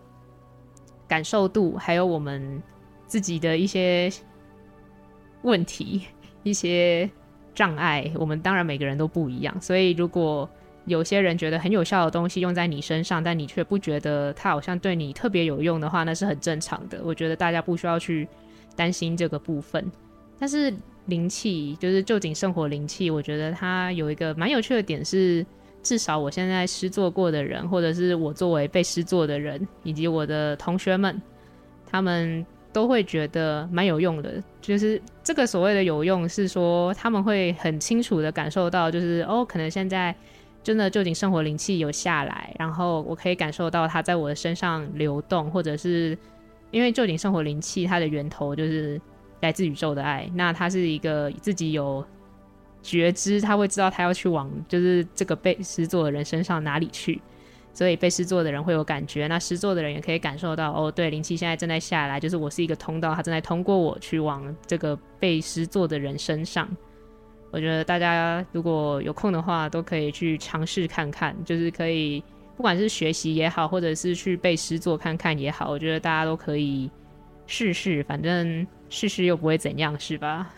[1.07, 2.61] 感受度，还有我们
[3.07, 4.11] 自己的一些
[5.41, 6.03] 问题，
[6.43, 7.09] 一些。
[7.55, 10.49] 障碍，我们当然每个人都不一样，所以如果
[10.85, 17.01] 有些人觉得很有效的东西用在你身上，但你却不觉得它好像对你特别有用的话，那是很正常的。
[17.03, 18.25] 我觉得大家不需要去
[18.77, 19.91] 担心这个部分。
[20.39, 20.73] 但是
[21.05, 25.45] 灵气，就是旧井圣火灵气，我觉得它有一个蛮有趣的点是，
[25.83, 31.21] 至少我现在施作过的人，或者是我作为被施作的人，以及我的同学们，
[31.85, 32.45] 他们。
[32.71, 40.15] 都会觉得蛮有用的，就是这个所谓的有用，是说他们会很清楚的感受到，就是哦，可能现在
[40.61, 46.15] 真的旧井圣火灵气有下来，然后我可以感受到它在我的身上流动，或者是
[46.69, 49.01] 因为旧井圣火灵气它的源头就是
[49.41, 52.05] 来自宇宙的爱，那他是一个自己有
[52.81, 57.21] 觉知，他会知道他要去往就是这个被施作的人身上哪里去。
[57.71, 66.67] 所以被施作的人会有感觉，那施作的人也可以感受到哦，对，灵气现在正在下来，就是我是一个通道，它正在通过我去往这个被施作的人身上。
[67.51, 72.21] 我觉得大家如果有空的话，都可以去尝试看看，就是可以
[72.57, 76.89] 不管是学习也好，或者是去被诗作看看也好，我觉得大家都可以
[77.45, 80.53] 试试，反正试试又不会怎样，是吧？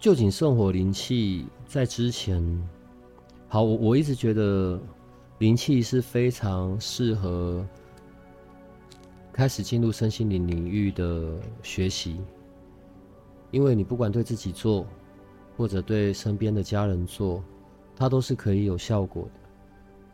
[0.00, 2.42] 臼井圣火灵气在之前，
[3.48, 4.80] 好，我我一直觉得。
[5.38, 7.64] 灵气是非常适合
[9.32, 12.20] 开始进入身心灵领域的学习，
[13.52, 14.84] 因为你不管对自己做，
[15.56, 17.40] 或者对身边的家人做，
[17.94, 19.30] 它都是可以有效果的。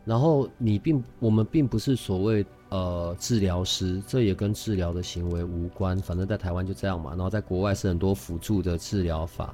[0.03, 5.97] 然后你并我们并不是所谓呃治疗师，这也跟治疗的行为无关。
[5.97, 9.53] 反正在台湾就这样嘛，然后在国外是很多辅助的治疗法。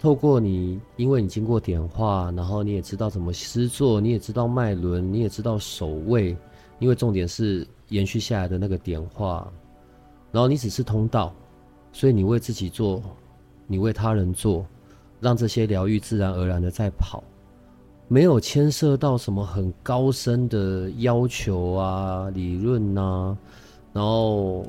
[0.00, 6.36] 透过你，因为你经过点化，然后你也知道怎么施作，你也知道脉轮，你也知道守卫，
[6.78, 9.52] 因为重点是延续下来的那个点化，
[10.30, 11.34] 然后你只是通道，
[11.92, 13.02] 所以你为自己做，
[13.66, 14.64] 你为他人做，
[15.18, 17.24] 让这些疗愈自然而然的在跑，
[18.08, 23.38] 没有牵涉到什么很高深的要求啊、理论呐、啊，
[23.92, 24.66] 然后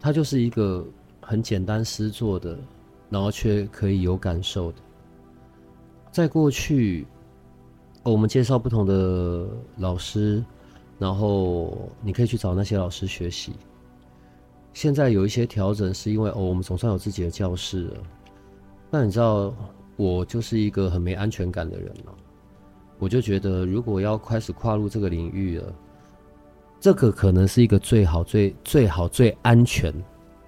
[0.00, 0.84] 它就是一个
[1.20, 2.58] 很简单诗作的。
[3.10, 4.78] 然后却可以有感受的，
[6.10, 7.06] 在过去，
[8.02, 10.42] 我们介绍不同的老师，
[10.98, 13.52] 然后你可以去找那些老师学习。
[14.72, 17.96] 现在有一些调整，是因为哦，我们总算有自己的教室了。
[18.90, 19.54] 那你知道，
[19.96, 22.14] 我就是一个很没安全感的人了。
[23.02, 25.74] 我就觉得，如果要开始跨入这个领域了，
[26.78, 29.92] 这个可能是一个最好、最最好、最安全。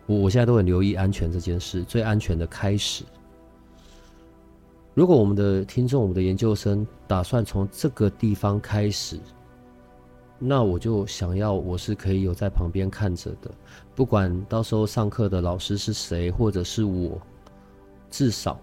[0.07, 3.03] 我我现在都很留意安全这件事，最安全的开始。
[4.95, 9.19] 如果我们的听众、我们的研究生打算从这个地方开始，
[10.39, 13.51] 那我就想要我是可以有在旁边看着的，
[13.97, 17.21] 不管到时候上课的老师是谁，或者是我，
[18.11, 18.61] 至少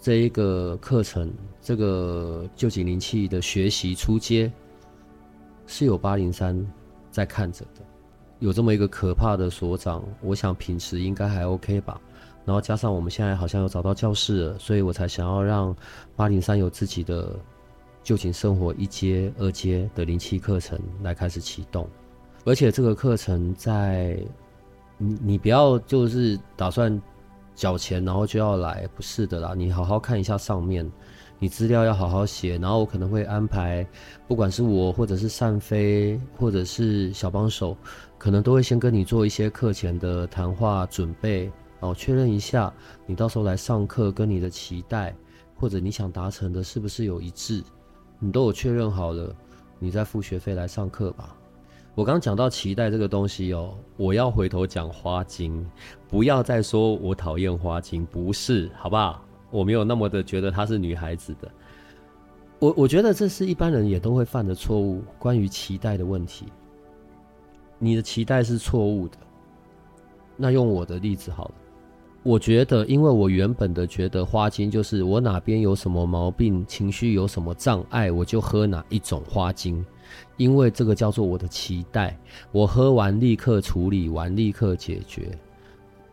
[0.00, 4.50] 这一个课程，这个旧景灵气的学习初阶
[5.66, 6.66] 是有八零三
[7.10, 7.82] 在看着的。
[8.38, 12.00] 有这么一个可怕的所长，我想平时应该还 OK 吧。
[12.46, 15.76] 然后加上我们现在好像有找到教室了，所以我才想要让
[16.16, 17.38] 八零三有自己的
[18.02, 21.86] 臼井圣火一阶、二阶的灵气课程来开始启动。
[22.46, 24.18] 而且这个课程在
[24.96, 26.90] 你你不要就是打算
[27.60, 29.52] 缴钱然后就要来，不是的啦。
[29.54, 30.90] 你好好看一下上面，
[31.38, 33.86] 你资料要好好写，然后我可能会安排，
[34.26, 37.76] 不管是我或者是善飞或者是小帮手。
[38.16, 42.72] 可能都会先跟你做一些课前的谈话准备，哦，确认一下
[43.04, 45.14] 你到时候来上课跟你的期待，
[45.54, 47.62] 或者你想达成的是不是有一致，
[48.18, 49.36] 你都有确认好了，
[49.78, 51.36] 你再付学费来上课吧。
[51.94, 55.68] 我刚刚讲到期待这个东西哦，我要回头讲花精，
[56.10, 59.24] 不要再说我讨厌花精，不是，好不好？
[59.50, 61.48] 我没有那么的觉得她是女孩子的。
[62.58, 66.46] 我我觉得这是一般人也都会犯的错误，关于期待的问题。
[67.78, 69.16] 你的期待是错误的。
[70.36, 71.54] 那用我的例子好了，
[72.22, 79.84] 我觉得，因为我原本的觉得花精就是我哪边有什么毛病，情绪有什么障碍，我就喝哪一种花精。
[80.36, 82.18] 因为这个叫做我的期待，
[82.52, 85.30] 我喝完立刻处理完，立刻解决，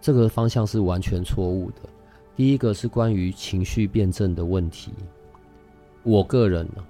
[0.07, 1.81] 这个方向是完全错误的。
[2.33, 4.93] 第一个是关于情绪辩证的问题。
[6.01, 6.81] 我个人呢，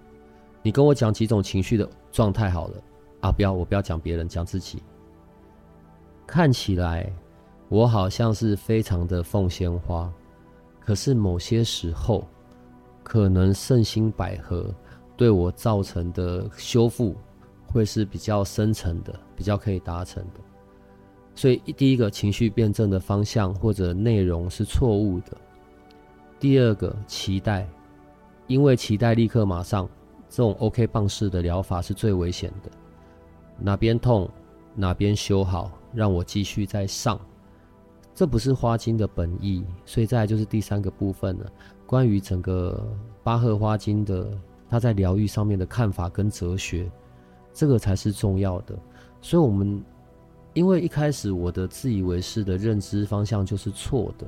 [0.61, 2.75] 你跟我讲几种情绪的状态好了
[3.21, 4.83] 啊，不要，我不要讲别人，讲自己。
[6.27, 7.11] 看起来
[7.69, 10.13] 我好像是非常的凤仙花，
[10.79, 12.23] 可是某些时候，
[13.01, 14.71] 可能圣心百合
[15.15, 17.15] 对我造成的修复。
[17.65, 20.39] 会是比较深层的，比较可以达成的。
[21.37, 25.37] 所以第一个情绪辩证的方向或者内容是错误的。
[26.39, 27.69] 第二个期待，
[28.47, 29.87] 因为期待立刻马上，
[30.27, 32.71] 这种 OK 棒式的疗法是最危险的。
[33.59, 34.27] 哪边痛
[34.73, 37.19] 哪边修好，让我继续再上，
[38.15, 39.63] 这不是花精的本意。
[39.85, 41.45] 所以再来就是第三个部分了，
[41.85, 42.83] 关于整个
[43.23, 44.27] 巴赫花精的
[44.67, 46.89] 他在疗愈上面的看法跟哲学。
[47.53, 48.75] 这个才是重要的，
[49.21, 49.83] 所以，我们
[50.57, 54.25] 因为一开始我的自以为是的认知方向就是错的，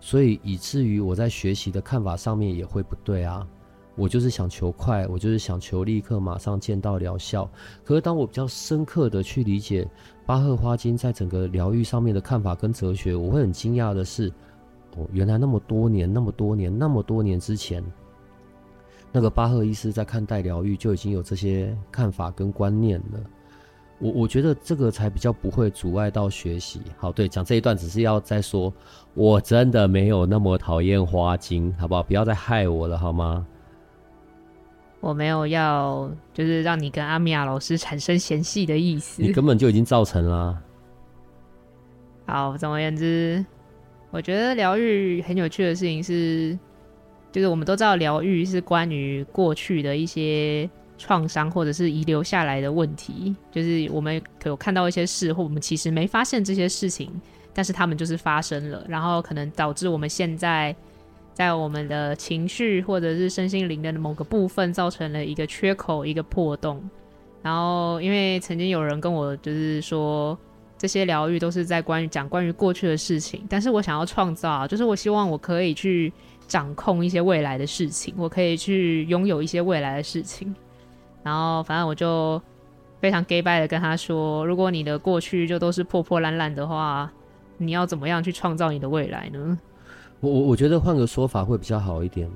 [0.00, 3.46] 所以以至于我在学习的看法上面也会不对啊。
[3.94, 7.46] 我就是想求快，我就是想求立刻马上见到疗效。
[7.84, 9.86] 可是当我比较深刻的去理解
[10.24, 14.32] 巴赫花精在整个疗愈上面的看法跟哲学，我会很惊讶的是，
[14.96, 17.84] 哦，原来那么多年、那么多年、那么多年之前。
[19.12, 23.20] 那个巴赫医师在看待疗愈就已经有这些看法跟观念了，
[23.98, 26.80] 我我觉得这个才比较不会阻碍到学习。
[26.98, 28.72] 好，对，讲这一段只是要再说，
[29.14, 32.02] 我真的没有那么讨厌花精，好不好？
[32.02, 33.46] 不要再害我了，好吗？
[35.00, 40.58] 我没有要就是让你跟阿米亚老师产生嫌隙的意思，你根本就已经造成了。
[42.26, 43.44] 好，总而言之，
[44.10, 46.58] 我觉得疗愈很有趣的事情是。
[47.32, 53.34] 就是我们都知道，疗愈是关于过去的一些创伤或者是遗留下来的问题。
[53.50, 57.10] 就是我们可有看到一些事，或我们其实没发现这些事情，
[57.52, 60.74] 但是他们就是发生了，然后可能导致我们现在
[61.32, 66.82] 在我们的情绪或者是身心灵的某个部分造成了一个缺口、一个破洞。
[67.42, 70.36] 然后，因为曾经有人跟我就是说，
[70.76, 76.12] 这些疗愈都是在关于讲关于过去的事情，但是我想要创造，就是我希望我可以去。
[76.48, 80.54] 掌控一些未来的事情，我可以去拥有一些未来的事情。
[81.26, 82.40] 然后，反正我就
[83.00, 87.10] 非常 gay bye 的跟他说：“如果你的过去就都是破破烂烂的话，
[87.58, 89.58] 你要怎么样去创造你的未来呢？”
[90.20, 92.30] 我我我觉得换个说法会比较好一点。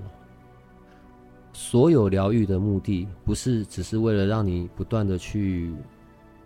[1.53, 5.72] 所有疗愈的目的不是只是为了让你不断的去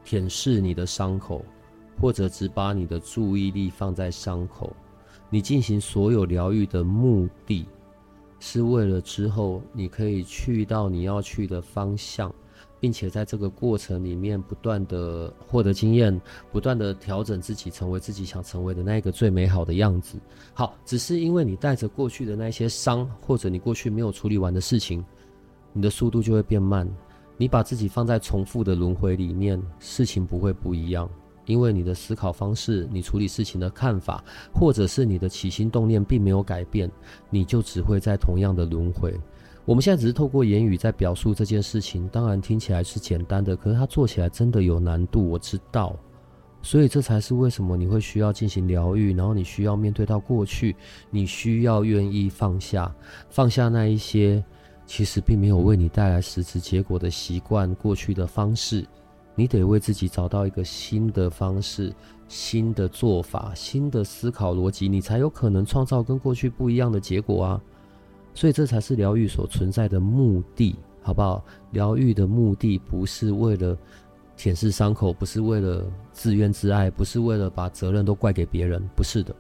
[0.05, 1.43] 舔舐你的伤口，
[1.99, 4.71] 或者只把你的注意力放在伤口。
[5.31, 7.67] 你进行所有疗愈的目的，
[8.47, 12.31] 是为了之后你可以去到你要去的方向，
[12.79, 16.21] 并且在这个过程里面不断的获得经验，
[16.53, 20.19] 不断的调整自己，成为自己想成为的那个最美好的样子。
[20.53, 25.03] 好，只是因为你带着过去的那些伤，或者你过去没有处理完的事情，
[25.73, 26.87] 你的速度就会变慢。
[27.39, 31.09] 你把自己放在重复的轮回里面，事情不会不一样。
[31.47, 36.91] 因为你的思考方式、你处理事情的看法，或者是你的起心动念并没有改变，
[37.31, 39.15] 你就只会在同样的轮回。
[39.65, 45.97] 我们现在只是透过言语在表述这件事情，当然听起来是简单的，可是它做起来真的有难度，我知道。
[46.61, 50.75] 所以这才是为什么你会需要进行疗愈，然后你需要面对到过去，
[51.11, 52.95] 你需要愿意放下，
[53.29, 54.43] 放下那一些
[54.87, 58.87] 其实并没有为你带来实质结果的习惯、过去的方式。
[59.37, 61.93] 你得为自己找到一个新的方式、
[62.29, 67.61] 新的做法、新的思考逻辑，你才有可能创造跟过去不一样的结果啊！
[68.33, 71.45] 所以这才是疗愈所存在的目的，好不好？
[71.73, 73.77] 疗愈的目的不是为了
[74.37, 79.35] 舔舐伤口，不是为了自怨自艾，不是为了把责任都怪给别人，不是的。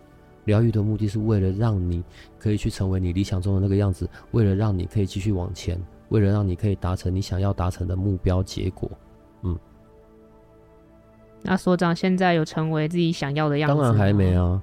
[0.44, 2.04] 疗愈的目的是为了让你
[2.38, 8.90] 可以去成为你理想中的那个样子，为了让你可以继续往前，为了让你可以达成你想要达成的目标结果。
[9.42, 9.58] 嗯。
[11.46, 13.82] 那所长现在有成为自己想要的样子吗？
[13.82, 14.60] 当然还没啊。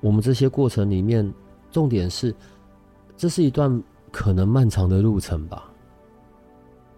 [0.00, 1.30] 我们这些过程里面，
[1.70, 2.34] 重点是，
[3.16, 3.82] 这是一段
[4.12, 5.68] 可能漫长的路程吧？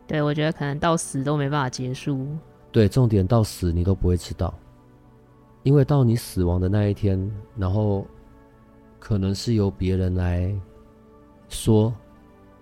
[0.07, 2.28] 对，我觉得可能到死都没办法结束。
[2.70, 4.53] 对，重点到死你都不会知道，
[5.62, 8.07] 因为到你死亡的那一天，然后
[8.99, 10.55] 可能是由别人来
[11.49, 11.93] 说。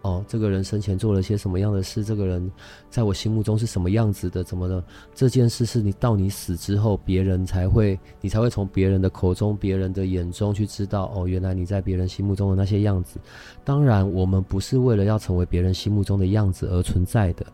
[0.02, 2.02] 哦，这个人生前做了些什么样的事？
[2.02, 2.50] 这个人
[2.88, 4.42] 在我心目中是什么样子的？
[4.42, 4.82] 怎么的？
[5.14, 11.12] 这件事是你到你死之后，别人才会，你才会从别人的口中、别人的眼中去知道。
[11.14, 13.20] 哦，原来你在别人心目中的那些样子。
[13.62, 17.44] 当然，我们不是为了要成为别人心目中的样子而存在的。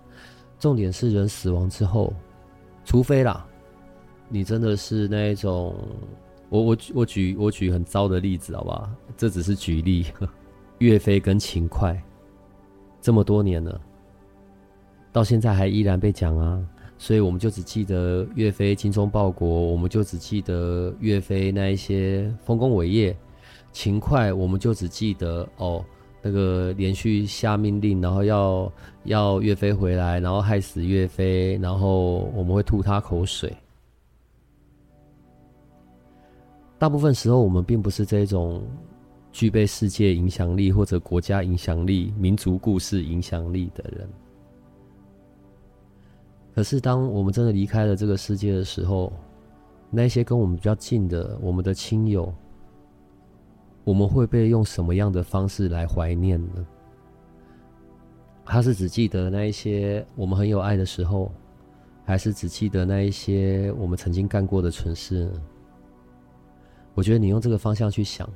[0.60, 2.12] 重点是人死亡之后，
[2.84, 3.44] 除非啦，
[4.28, 5.74] 你真的是那一种，
[6.48, 8.88] 我我我举我举很糟的例子，好不好？
[9.16, 10.06] 这只是举例。
[10.78, 11.98] 岳飞跟秦桧。
[13.06, 13.80] 这么多年了，
[15.12, 16.60] 到现在还依然被讲啊，
[16.98, 23.16] 所以我们就只记得岳飞精忠报国，我们就只记得岳飞那一些丰功伟业。
[23.70, 25.84] 勤快，我们就只记得哦，
[26.20, 28.72] 那个连续下命令，然后要
[29.04, 33.56] 要岳飞回来，然后害死岳飞，然后我们会吐他口水。
[36.76, 38.60] 大部分时候，我们并不是这种。
[39.36, 44.08] 具备世界影响力或者国家影响力、民族故事影响力的人，
[46.54, 49.12] 可是当我们真的离开了这个世界的时候，
[49.90, 52.32] 那些跟我们比较近的我们的亲友，
[53.84, 56.66] 我们会被用什么样的方式来怀念呢？
[58.42, 61.30] 他是只记得那一些我们很有爱的时候，
[62.06, 65.42] 还是只记得那一些我们曾经干过的蠢事呢？
[66.94, 68.26] 我觉得你用这个方向去想。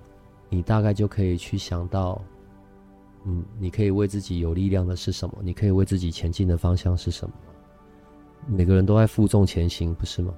[0.50, 2.20] 你大概就可以去想到，
[3.24, 5.34] 嗯，你可以为自己有力量的是什么？
[5.42, 7.34] 你可以为自己前进的方向是什么？
[8.46, 10.34] 每个人都在负重前行，不是吗？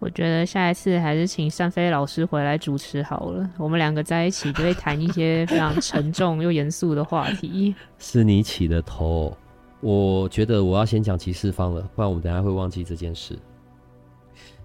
[0.00, 7.74] 我觉得下一次还是请单飞老师回来主持好了，我们两个在一起就会谈一些非常沉重又严肃的话题。
[7.98, 9.36] 是你起的头，
[9.80, 13.36] 我觉得我要先讲骑士方了，不然我们等下会忘记这件事。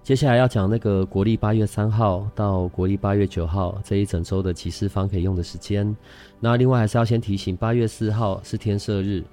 [0.04, 5.96] 接下来要讲那个国历八月三号到国历八月九号这一整周的集市方可以用的时间。
[6.42, 9.24] 那另外还是要先提醒，八月四号是天赦日，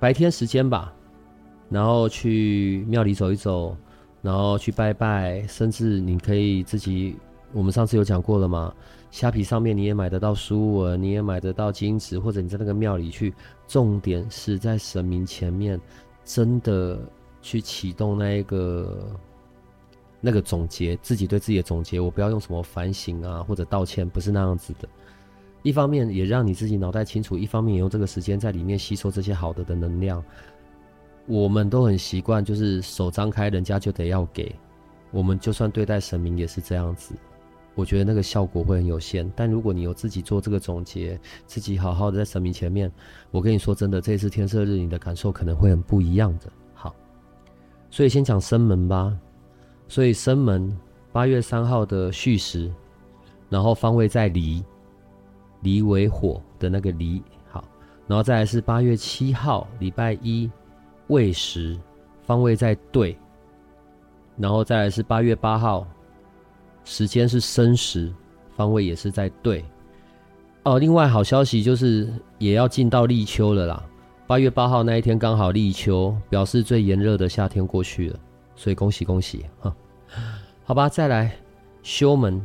[0.00, 0.94] 白天时间吧，
[1.68, 3.76] 然后去庙里走一走，
[4.22, 7.14] 然后去拜拜，甚至你可以自己，
[7.52, 8.72] 我们上次有讲过了嘛，
[9.10, 13.34] 虾皮上面你也买得到书文，你也买得到金纸，或者你在那个庙里去，
[13.68, 15.78] 重点是在神明前面
[16.24, 16.98] 真的
[17.42, 19.06] 去启动那一个。
[20.26, 24.88] 那个总结，自己对自己的总结，我不要用什么反省啊或者道歉，不是那样子的。
[25.62, 30.20] 一方面也让你自己脑袋清楚，一方面也用这个时间在里面吸收这些好的的能量。
[31.26, 34.52] 我们都很习惯，就是手张开，人家就得要给。
[35.12, 37.14] 我们就算对待神明也是这样子，
[37.76, 39.32] 我觉得那个效果会很有限。
[39.36, 42.90] 但如果你有自己做这个总结，自己好好的在神明前面，
[43.30, 46.50] 我跟你说真的，这次天色日你的感受可能会很不一样的。
[46.74, 46.92] 好，
[47.90, 49.16] 所以先讲生门吧。
[49.88, 50.76] 所以生门
[51.12, 52.70] 八月三号的戌时，
[53.48, 54.62] 然后方位在离，
[55.60, 57.64] 离为火的那个离，好，
[58.06, 60.50] 然后再来是八月七号礼拜一
[61.06, 61.78] 未时，
[62.24, 63.16] 方位在兑，
[64.36, 65.86] 然后再来是八月八号，
[66.84, 68.12] 时间是申时，
[68.56, 69.64] 方位也是在兑。
[70.64, 73.84] 哦，另外好消息就是也要进到立秋了啦，
[74.26, 78.18] 八月八号那一天刚好立秋，表示最炎热的夏天过去了。
[78.56, 79.74] 所以恭喜恭喜哈，
[80.64, 81.36] 好吧，再来
[81.82, 82.44] 修门。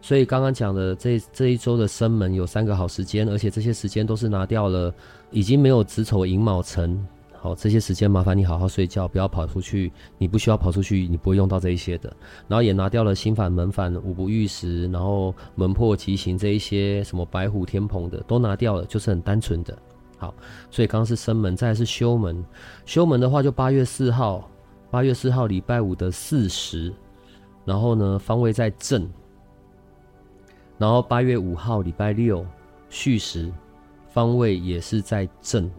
[0.00, 4.94] 所以刚刚讲的这这一周的生门有三个好时间，而且这些时间都是拿掉了，
[5.32, 7.04] 已经没有子丑寅卯辰。
[7.40, 9.92] 好，这些时间麻烦你好好睡觉，不要跑出去。
[10.16, 12.12] 你不需要跑出去，你不会用到这一些的。
[12.46, 19.76] 然后也拿掉了心反门反五不遇时，然后门破吉行这一些什么白虎天蓬的都拿掉了，就是很单纯的。
[20.16, 20.34] 好，
[20.70, 22.44] 所以刚刚是生门，再来是修门。
[22.86, 24.48] 修门的话就八月四号。
[24.90, 26.92] 八月四号礼拜五的巳时，
[27.64, 29.08] 然后呢，方位在正。
[30.78, 32.46] 然后八月五号礼拜六
[32.88, 33.52] 戌时，
[34.08, 35.70] 方位也是在正。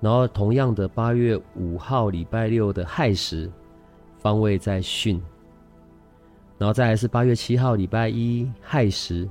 [0.00, 3.50] 然后同样的八月五号礼拜六的亥时，
[4.18, 5.20] 方位在巽。
[6.58, 9.28] 然后再来是八月七号礼拜一亥时，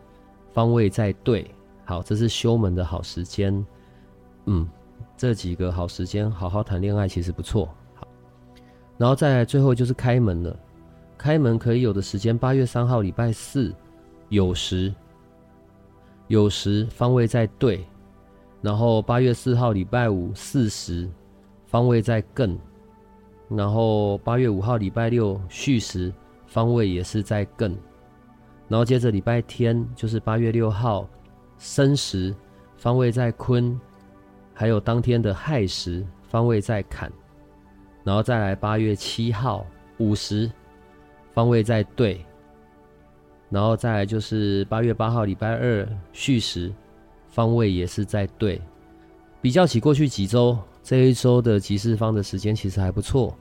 [0.53, 1.49] 方位在兑。
[1.83, 3.65] 好，这是修门的好时间。
[4.45, 4.69] 嗯，
[5.17, 7.67] 这几个好时间好好谈恋爱其实不错。
[9.01, 10.55] 然后再来，最后就是开门了。
[11.17, 13.73] 开门可以有的时间，八月三号礼拜四
[14.29, 14.93] 酉时，
[16.29, 17.79] 酉时方位在兑；
[18.61, 21.09] 然后八月四号礼拜五巳时，
[21.65, 22.55] 方位在艮；
[23.49, 26.13] 然后八月五号礼拜六戌时，
[26.45, 27.75] 方位也是在艮；
[28.67, 31.09] 然后接着礼拜天就是八月六号
[31.57, 32.35] 申时，
[32.77, 33.75] 方位在坤；
[34.53, 37.11] 还有当天的亥时，方位在坎，
[38.03, 39.65] 然后再来八月七号
[39.97, 40.49] 午时，
[41.33, 42.25] 方位在对，
[43.49, 46.71] 然后再来就是八月八号礼拜二戌时，
[47.29, 48.59] 方位也是在对。
[49.41, 53.35] 比较起过去几周，这一周的吉事方的时间其实还不错，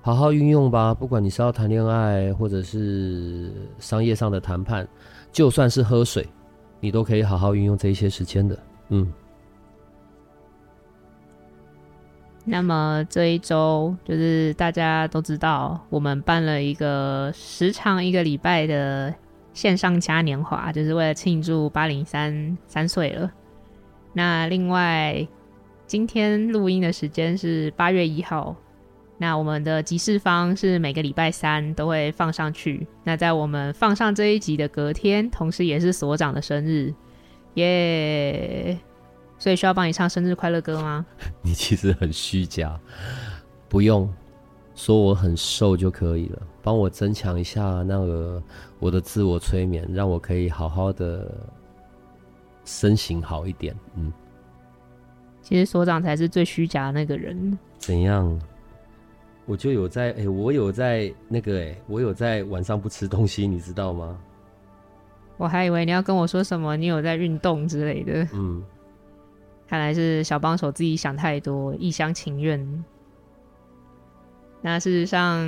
[0.00, 0.94] 好好运用吧。
[0.94, 4.86] 不管你是要谈恋爱，或者是商业上的谈判，
[5.30, 6.26] 就算是喝水，
[6.80, 8.58] 你都可以好好运用这一些时间的。
[8.88, 9.12] 嗯。
[12.44, 19.14] 那么这一周就是大家都知道，我们办了一个时长一个礼拜的
[19.52, 23.30] 线上嘉年华，就是为了庆祝八零三三岁了。
[24.12, 25.26] 那另外。
[25.84, 28.56] 今天录音的时间是八月一号，
[29.18, 32.86] 那我们的集市方是每个礼拜三都会放上去。
[33.04, 36.94] 那在我们放上这一集的隔天，同时也是所长的生日，
[37.54, 38.78] 耶、
[39.42, 41.04] 所以需要帮你唱生日快乐歌吗？
[41.42, 42.78] 你其实很虚假，
[43.68, 44.08] 不用
[44.76, 48.40] 说我很瘦就可以了，帮我增强一下那个
[48.78, 51.28] 我的自我催眠，让我可以好好的
[52.64, 54.12] 身形好一点，嗯。
[55.42, 57.58] 其实所长才是最虚假的那个人。
[57.78, 58.40] 怎样？
[59.44, 64.16] 我就有在哎、欸，我有在那个哎、欸，我有在晚上不吃东西，你知道吗？
[65.36, 68.24] 我还以为你要跟我说什么，你有在运动之类的。
[68.34, 68.62] 嗯，
[69.72, 72.84] 看来是小帮手自己想太多，一厢情愿。
[74.60, 75.40] 那事实上，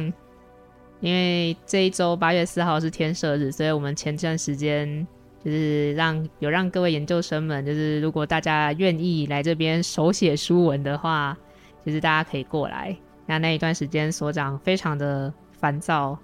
[1.01, 5.07] 因为这一周八月四号是天赦日，所以我们前段时间。
[5.45, 11.37] 就是让有让各位研究生们，就是如果大家愿意来这边手写书文的话，
[11.85, 12.97] 就是大家可以过来。
[13.27, 16.18] 那那一段时间，所长非常的烦躁，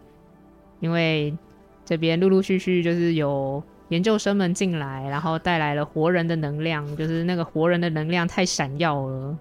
[0.78, 1.36] 因为
[1.84, 9.38] 这边陆陆续续就是有研究生们进来，然后带来了活人的能量，就是那个活人的能量太闪耀了，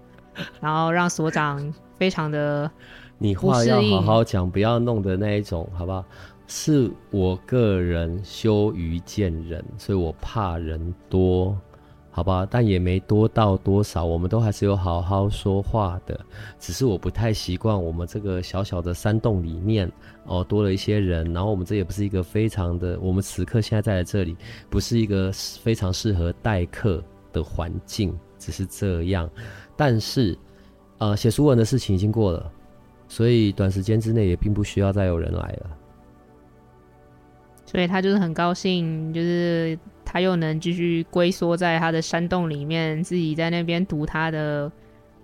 [0.60, 2.70] 然后让所长非常的
[3.18, 6.04] 你话要好好讲，不要弄的那一种，好不好？
[6.46, 11.56] 是我个人羞于见人，所以我怕人多，
[12.20, 12.46] 好吧？
[12.50, 16.20] 但也没多到多少，我们都还是有好好说话的。
[16.58, 19.90] 只是我不太习惯我们这个小小的山洞里面
[20.26, 24.36] 哦，多了一些人，然后我们这也不是一个非常的，我们此刻现在在这里
[24.68, 27.02] 不是一个非常适合待客
[27.32, 29.26] 的环境，只是这样。
[29.74, 30.36] 但是，
[30.98, 32.52] 呃，写书文的事情已经过了，
[33.08, 35.70] 所以短时间之内也并不需要再有人来了。
[37.64, 39.78] 所以他就是很高兴，就是
[40.12, 44.70] 他又能继续龟缩在他的山洞里面，自己在那边读他的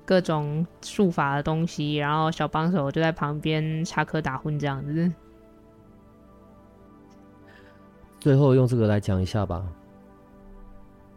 [0.05, 5.11] 各种术法的东西，然后小帮手就在旁边插科打诨这样子。
[8.21, 9.67] 最后用这个来讲一下吧，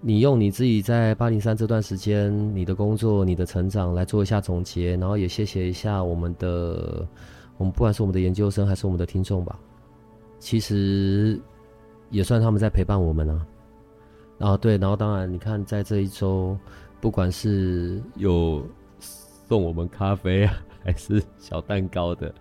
[0.01, 7.07] 你用你自己在八零三这段时间，你的工作、你的成长来做一下总结，然后也谢谢一下我们的，
[7.57, 9.59] 我们不管是我们的研究生还是我们的听众吧。
[10.39, 11.39] 其实
[12.09, 13.45] 也算他们在陪伴我们啊，
[14.39, 16.57] 啊对，然后当然你看，在这一周，
[16.99, 18.65] 不管是有
[18.99, 22.33] 送我们咖啡啊，还是小蛋糕的，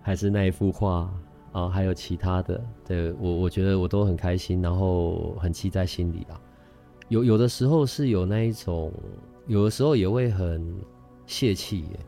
[0.00, 1.12] 还是那一幅画
[1.52, 6.40] 啊，还有其他的，对，我我觉得我都很开心，然后很记在心里啊。
[7.08, 8.92] 有有的时候是有那一种，
[9.46, 10.74] 有的时候也会很
[11.26, 12.00] 泄气耶。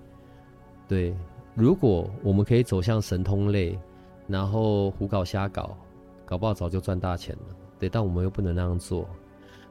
[0.89, 1.15] 对，
[1.55, 3.79] 如果我们可以走向神通类。
[4.27, 5.77] 然后胡搞瞎搞，
[6.25, 7.55] 搞不好早就赚大钱了。
[7.79, 9.07] 对，但我们又不能那样做。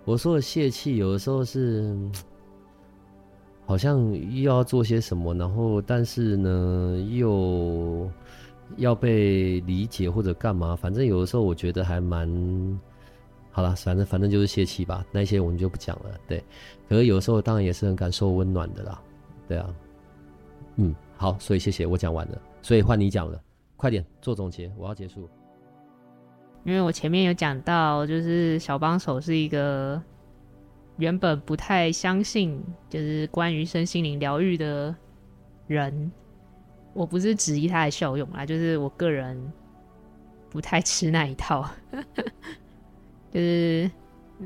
[0.05, 1.95] 我说的泄气，有的时候是
[3.65, 8.09] 好像又要做些什么，然后但是呢又
[8.77, 10.75] 要被理解或者干嘛。
[10.75, 12.27] 反正有的时候我觉得还蛮
[13.51, 15.05] 好了，反正反正就是泄气吧。
[15.11, 16.19] 那些我们就不讲了。
[16.27, 16.43] 对，
[16.89, 19.01] 可是有的时候当然也是很感受温暖的啦。
[19.47, 19.73] 对啊，
[20.75, 23.41] 嗯，好，所以谢谢，我讲完了，所以换你讲了。
[23.77, 25.29] 快点做总结，我要结束。
[26.63, 30.01] 因为我前面有讲到，就是小帮手是一个
[30.97, 34.95] 原本不太相信，就是关于身心灵疗愈的
[35.67, 36.11] 人。
[36.93, 39.51] 我不是质疑他的效用啦，就是我个人
[40.49, 41.69] 不太吃那一套，
[43.33, 43.89] 就是。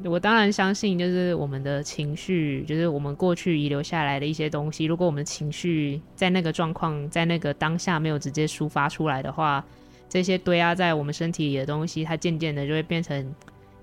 [0.03, 4.85] 我当然相信，就是我们的情绪，就是我们过去遗留下来的一些东西。
[4.85, 9.65] 如果我们的情绪在那个状况，在那个当下没有直接抒发出来的话，
[10.09, 13.35] 这些堆压在我们身体里的东西，它渐渐的就会变成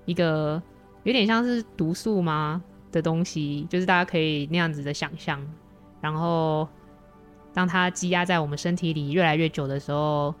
[0.05, 0.61] 一个
[1.03, 2.61] 有点像是毒素吗
[2.91, 5.39] 的东西，就是大家可以那样子的想象。
[6.01, 6.67] 然后，
[7.53, 10.33] 当它积压在我们身体里越来越久的时候，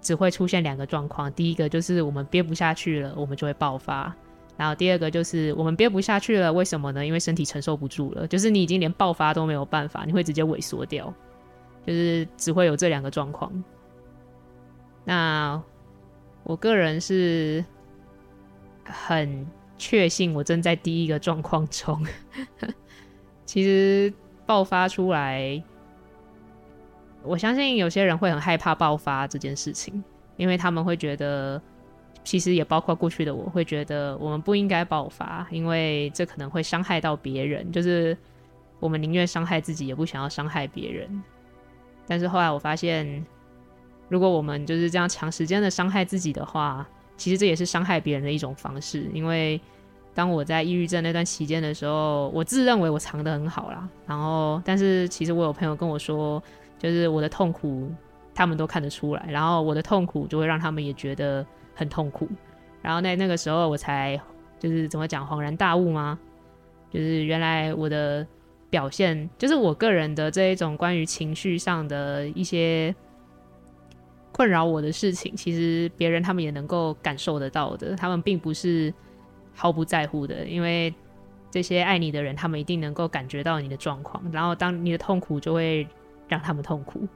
[0.00, 4.14] 只会出现两个状况：第一个就是我们憋不下去了，我们就会爆发。
[4.56, 7.04] 然后第二个就是我们憋不下去了，为什么呢？
[7.04, 11.12] 因为身体承受不住了，就是你已经连爆发都没有办法，你会直接萎缩掉，
[11.86, 13.50] 就是只会有这两个状况。
[15.04, 15.62] 那
[16.44, 17.64] 我个人是
[18.84, 19.46] 很
[19.78, 22.04] 确信我正在第一个状况中。
[23.44, 24.12] 其实
[24.46, 25.62] 爆发出来，
[27.22, 30.02] 我相信有些人会很害怕爆发这件事情，
[30.36, 31.60] 因为他们会觉得。
[32.24, 37.72] 其实也包括过去的我，会觉得我们不应该爆发，因为这可能会伤害到别人。
[37.72, 38.16] 就是
[38.78, 41.20] 我们宁愿伤害自己，也不想要伤害别人。
[42.06, 43.26] 但是后来我发现，
[44.12, 46.86] 如果我们就是这样长时间的伤害自己的话，
[47.16, 49.08] 其实这也是伤害别人的一种方式。
[49.14, 49.58] 因为
[50.14, 53.88] 当我在抑郁症那段期间的时候，我自认为我藏得很好啦。
[54.06, 56.42] 然后，但是其实我有朋友跟我说，
[56.78, 57.90] 就是我的痛苦
[58.34, 61.44] 他们都看得出来，然后我的痛苦就会让他们也觉得。
[61.74, 62.28] 很痛苦，
[62.82, 64.20] 然后在那个时候我才
[64.60, 66.18] 就是怎么讲恍然大悟吗？
[66.90, 68.24] 就是原来我的
[68.68, 72.94] 表现，就是我个人的这一种关于情绪上的一些
[74.32, 78.92] 困扰我的事情，其实别人他们也能够感受得到的，他们并不是
[79.54, 80.92] 毫不在乎的，因为
[81.50, 85.86] 这些爱你的人，他们一定能够感觉到你的状况，然后当你的痛苦就会
[86.26, 87.06] 让他们痛苦，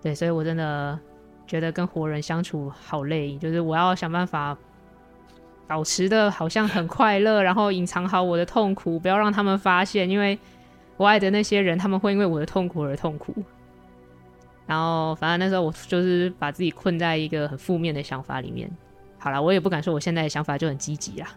[0.00, 0.98] 对，所以我真的。
[1.48, 4.58] 觉得跟活人相处好累，就是我要想办法
[5.68, 10.36] 保持的好像很快乐，然后隐藏好我的痛苦，不要让他们发现，因为
[10.96, 13.32] 我爱的那些人，他们会因为我的痛苦而痛苦。
[14.66, 18.70] 然后，反正那时候我就是把自己困在一个很负面的想法里面。
[19.18, 21.28] 好了，我也不敢说我现在的想法就很积极啦，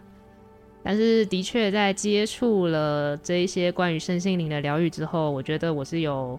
[0.82, 6.38] 但是的确在接触了这一些关于身心灵的疗愈之后，我觉得我是有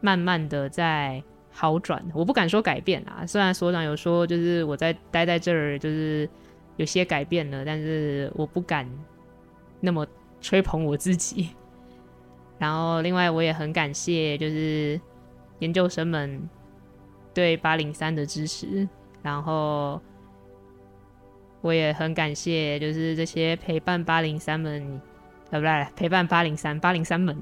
[0.00, 1.22] 慢慢的在。
[1.54, 3.26] 好转，我不敢说改变啊。
[3.26, 6.26] 虽然所长有说，就是我在待在这儿，就是
[6.78, 8.88] 有些改变了，但是我不敢
[9.78, 10.06] 那么
[10.40, 11.50] 吹捧我自己。
[12.58, 14.98] 然后，另外我也很感谢，就是
[15.62, 16.48] 研究生们
[17.32, 18.86] 对八零三的支持。
[19.22, 20.00] 然后，
[21.60, 25.00] 我也很感谢，就是这些陪伴八零三们，
[25.50, 27.36] 呃，不对，陪伴八零三八零三们，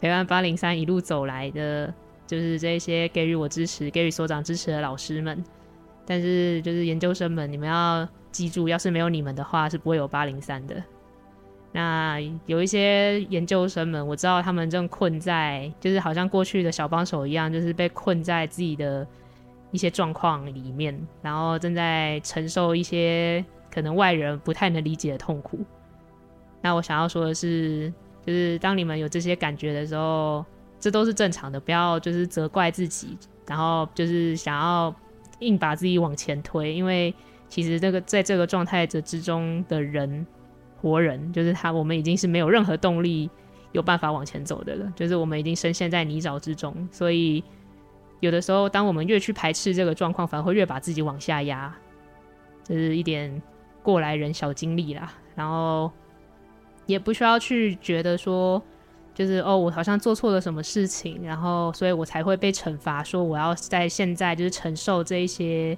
[0.00, 1.92] 陪伴八零三一路走来的。
[2.26, 5.44] 就是这些给予我支持、给予所长支持的老师们，
[6.06, 10.80] 但是就是研究生们，你们要记住，要是没有你们的话，是不会有八零三的。
[11.72, 19.06] 那有一些研究生们，我知道他们正困在，就是好像过去的小帮手一样，就是被困在自己的
[19.70, 25.58] 一些状况里面，然后正在承受一些可能外人不太能理解的痛苦。
[26.60, 27.92] 那我想要说的是，
[28.26, 30.44] 就是当你们有这些感觉的时候。
[30.82, 33.14] 这都是正常的，不要就是责怪自己，
[33.46, 34.90] 然后就是想要
[35.40, 37.14] 硬把自己往前推，因为
[37.50, 40.26] 其实这个在这个状态之中的人，
[40.80, 43.30] 活人就是他，我们已经是没有任何动力
[43.72, 47.44] 有办法往前走的了，就是我们已经深陷在泥沼之中，所以
[48.20, 51.74] 有的时候，当我们越去排斥这个状况，反而会越把自己往下压，
[52.64, 53.40] 这、是一点
[53.82, 55.90] 过来人小经历啦，然后
[56.86, 58.62] 也不需要去觉得说。
[59.12, 65.76] 就是哦，我好像做错了什么事情，然后所以我才会被惩罚，说我要在现在就是承受这一些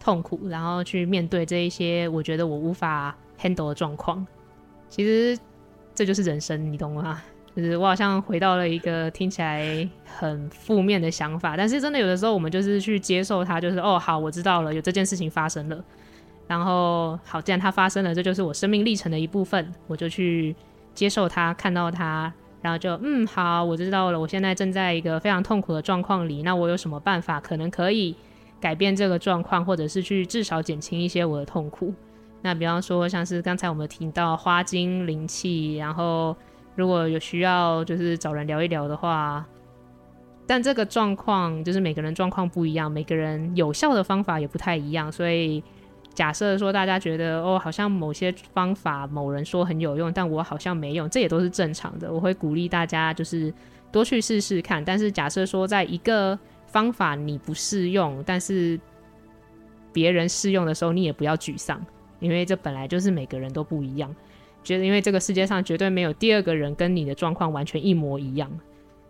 [0.00, 4.26] 痛苦，然后去面对这一些我觉得我无法 handle 的状况。
[4.88, 5.38] 其实
[5.94, 7.22] 这就是人生，你懂吗？
[7.54, 15.84] 就是我好像回到了一个听起来很负面的想法，但是真的有的时候我们就是去接受它，就是哦，好，我知道了，有这件事情发生了，
[16.46, 20.54] 然后好，既然它发生了，这就是我生命历程的一部分，我就去
[20.94, 22.32] 接受它，看到它。
[22.62, 24.18] 然后就嗯，好，我知道了。
[24.18, 28.16] 我现在正在一个非常痛苦的状况里，那我有什么办法可能可以
[28.60, 31.94] 改变这个状况，或者是去至少减轻一些我的痛苦？
[32.46, 36.36] 那比方说，像是刚才我们提到花精灵气，然后
[36.76, 39.44] 如果有需要，就是找人聊一聊的话。
[40.46, 45.60] 但这个状况就是每个人状况不一样，每个人有效的方法也不太一样，所以。
[46.14, 52.10] 假设说大家觉得哦，好像某些方法某人说很有用，但我好像没用，这也都是正常的。
[52.10, 53.52] 我会鼓励大家就是
[53.92, 54.82] 多去试试看。
[54.82, 56.38] 但是假设说在一个
[56.68, 58.80] 方法你不适用，但是
[59.92, 61.78] 别人适用的时候，你也不要沮丧，
[62.20, 64.14] 因为这本来就是每个人都不一样。
[64.62, 68.50] 觉得因为这个世界上绝对没有第二个人跟你的状况完全一模一样，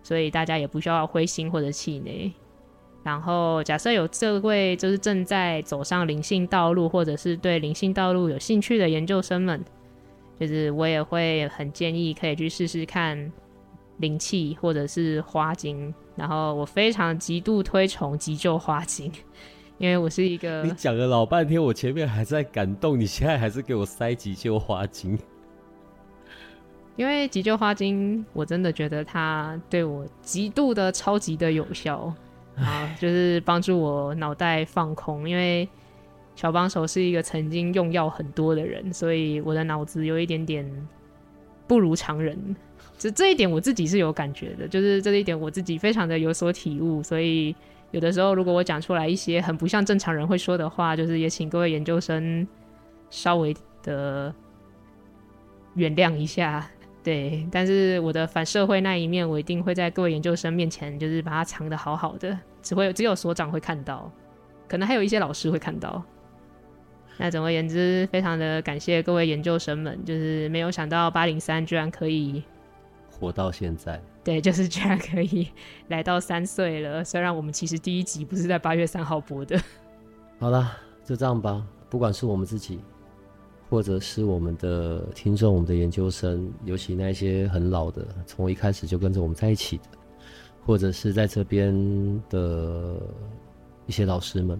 [0.03, 2.31] 所以大家也不需要灰心或者气馁。
[3.03, 9.65] 然后，假设有这位就是正在走上灵性道路，或者是对灵性道路有兴趣的研究生们，
[10.41, 13.33] 就是我也会很建议可以去试试看
[13.99, 15.95] 灵气或者是花精。
[16.17, 19.13] 然后我非常极度推崇急救花精，
[19.79, 20.62] 因为我是一个。
[20.62, 25.18] 你讲了老半天，我前面还在感动，你现在还是给我塞急救花精。
[26.97, 32.12] 因为急救花精，我真的觉得它对我极度的超级的有效
[32.57, 35.29] 啊，就是帮助我脑袋放空。
[35.29, 35.68] 因为
[36.35, 40.66] 小帮手是一个曾经用药很多的人，所以我的脑子有一点点
[41.66, 42.57] 不如常人。
[42.97, 47.03] 这这一点我自己是有感觉的，就是这一点我自己非常的有所体悟。
[47.03, 47.55] 所以
[47.97, 52.47] 有的时候，如果我讲出来一些很不像正常人会说的话，就是也请各位研究生
[53.09, 54.35] 稍微的
[55.77, 56.69] 原谅一下。
[57.03, 64.13] 对，但是我的反社会那一面，我一定会在各位研究生面前，就是把它藏得好好的，只会只有所长会看到，
[64.69, 66.03] 可能还有一些老师会看到。
[67.17, 72.45] 那总而言之，非常的感谢各位研究生们，就是没有想到八零三居然可以
[73.11, 73.99] 活到现在。
[74.27, 75.49] 对， 就是居然可以
[75.89, 77.03] 来到三岁了。
[77.05, 79.57] 虽然我们其实第一集不是在八月三号播的。
[80.39, 80.72] 好了，
[81.05, 81.64] 就这样吧。
[81.89, 82.81] 不管是我们自己。
[83.68, 89.85] 或者是我们的听众，我们的研究生，尤其那些很老的，从一开始就跟着我们在一起的，
[90.64, 91.74] 或者是在这边
[92.31, 92.97] 的
[93.85, 94.57] 一些老师们，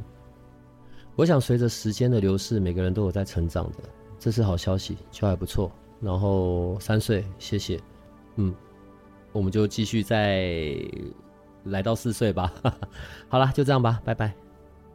[1.14, 3.84] 我想随着时间的流逝，每个人都有在成长的，
[4.18, 5.70] 这是好消息，就还不错。
[6.00, 7.78] 然后三岁，谢谢，
[8.34, 8.52] 嗯，
[9.37, 10.74] 我们就继续再
[11.64, 12.51] 来到四岁吧。
[13.28, 14.34] 好了，就这样吧，拜拜。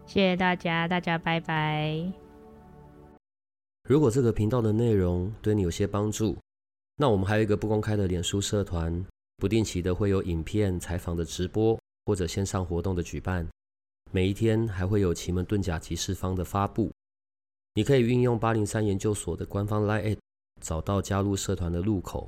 [0.08, 2.12] 谢谢大家，大家拜拜。
[3.88, 6.36] 如果这个频道的内容对你有些帮助，
[6.98, 9.06] 那我们还有一个不公开的脸书社团，
[9.38, 13.48] 不定期的会有影片、采访的直播或者线上活动的举办，
[14.12, 16.92] 每一天还会有奇门遁甲集市方的发布。
[17.76, 20.18] 你可以运用八零三研究所的官方 LINE@
[20.62, 22.28] 找到加入社团的入口。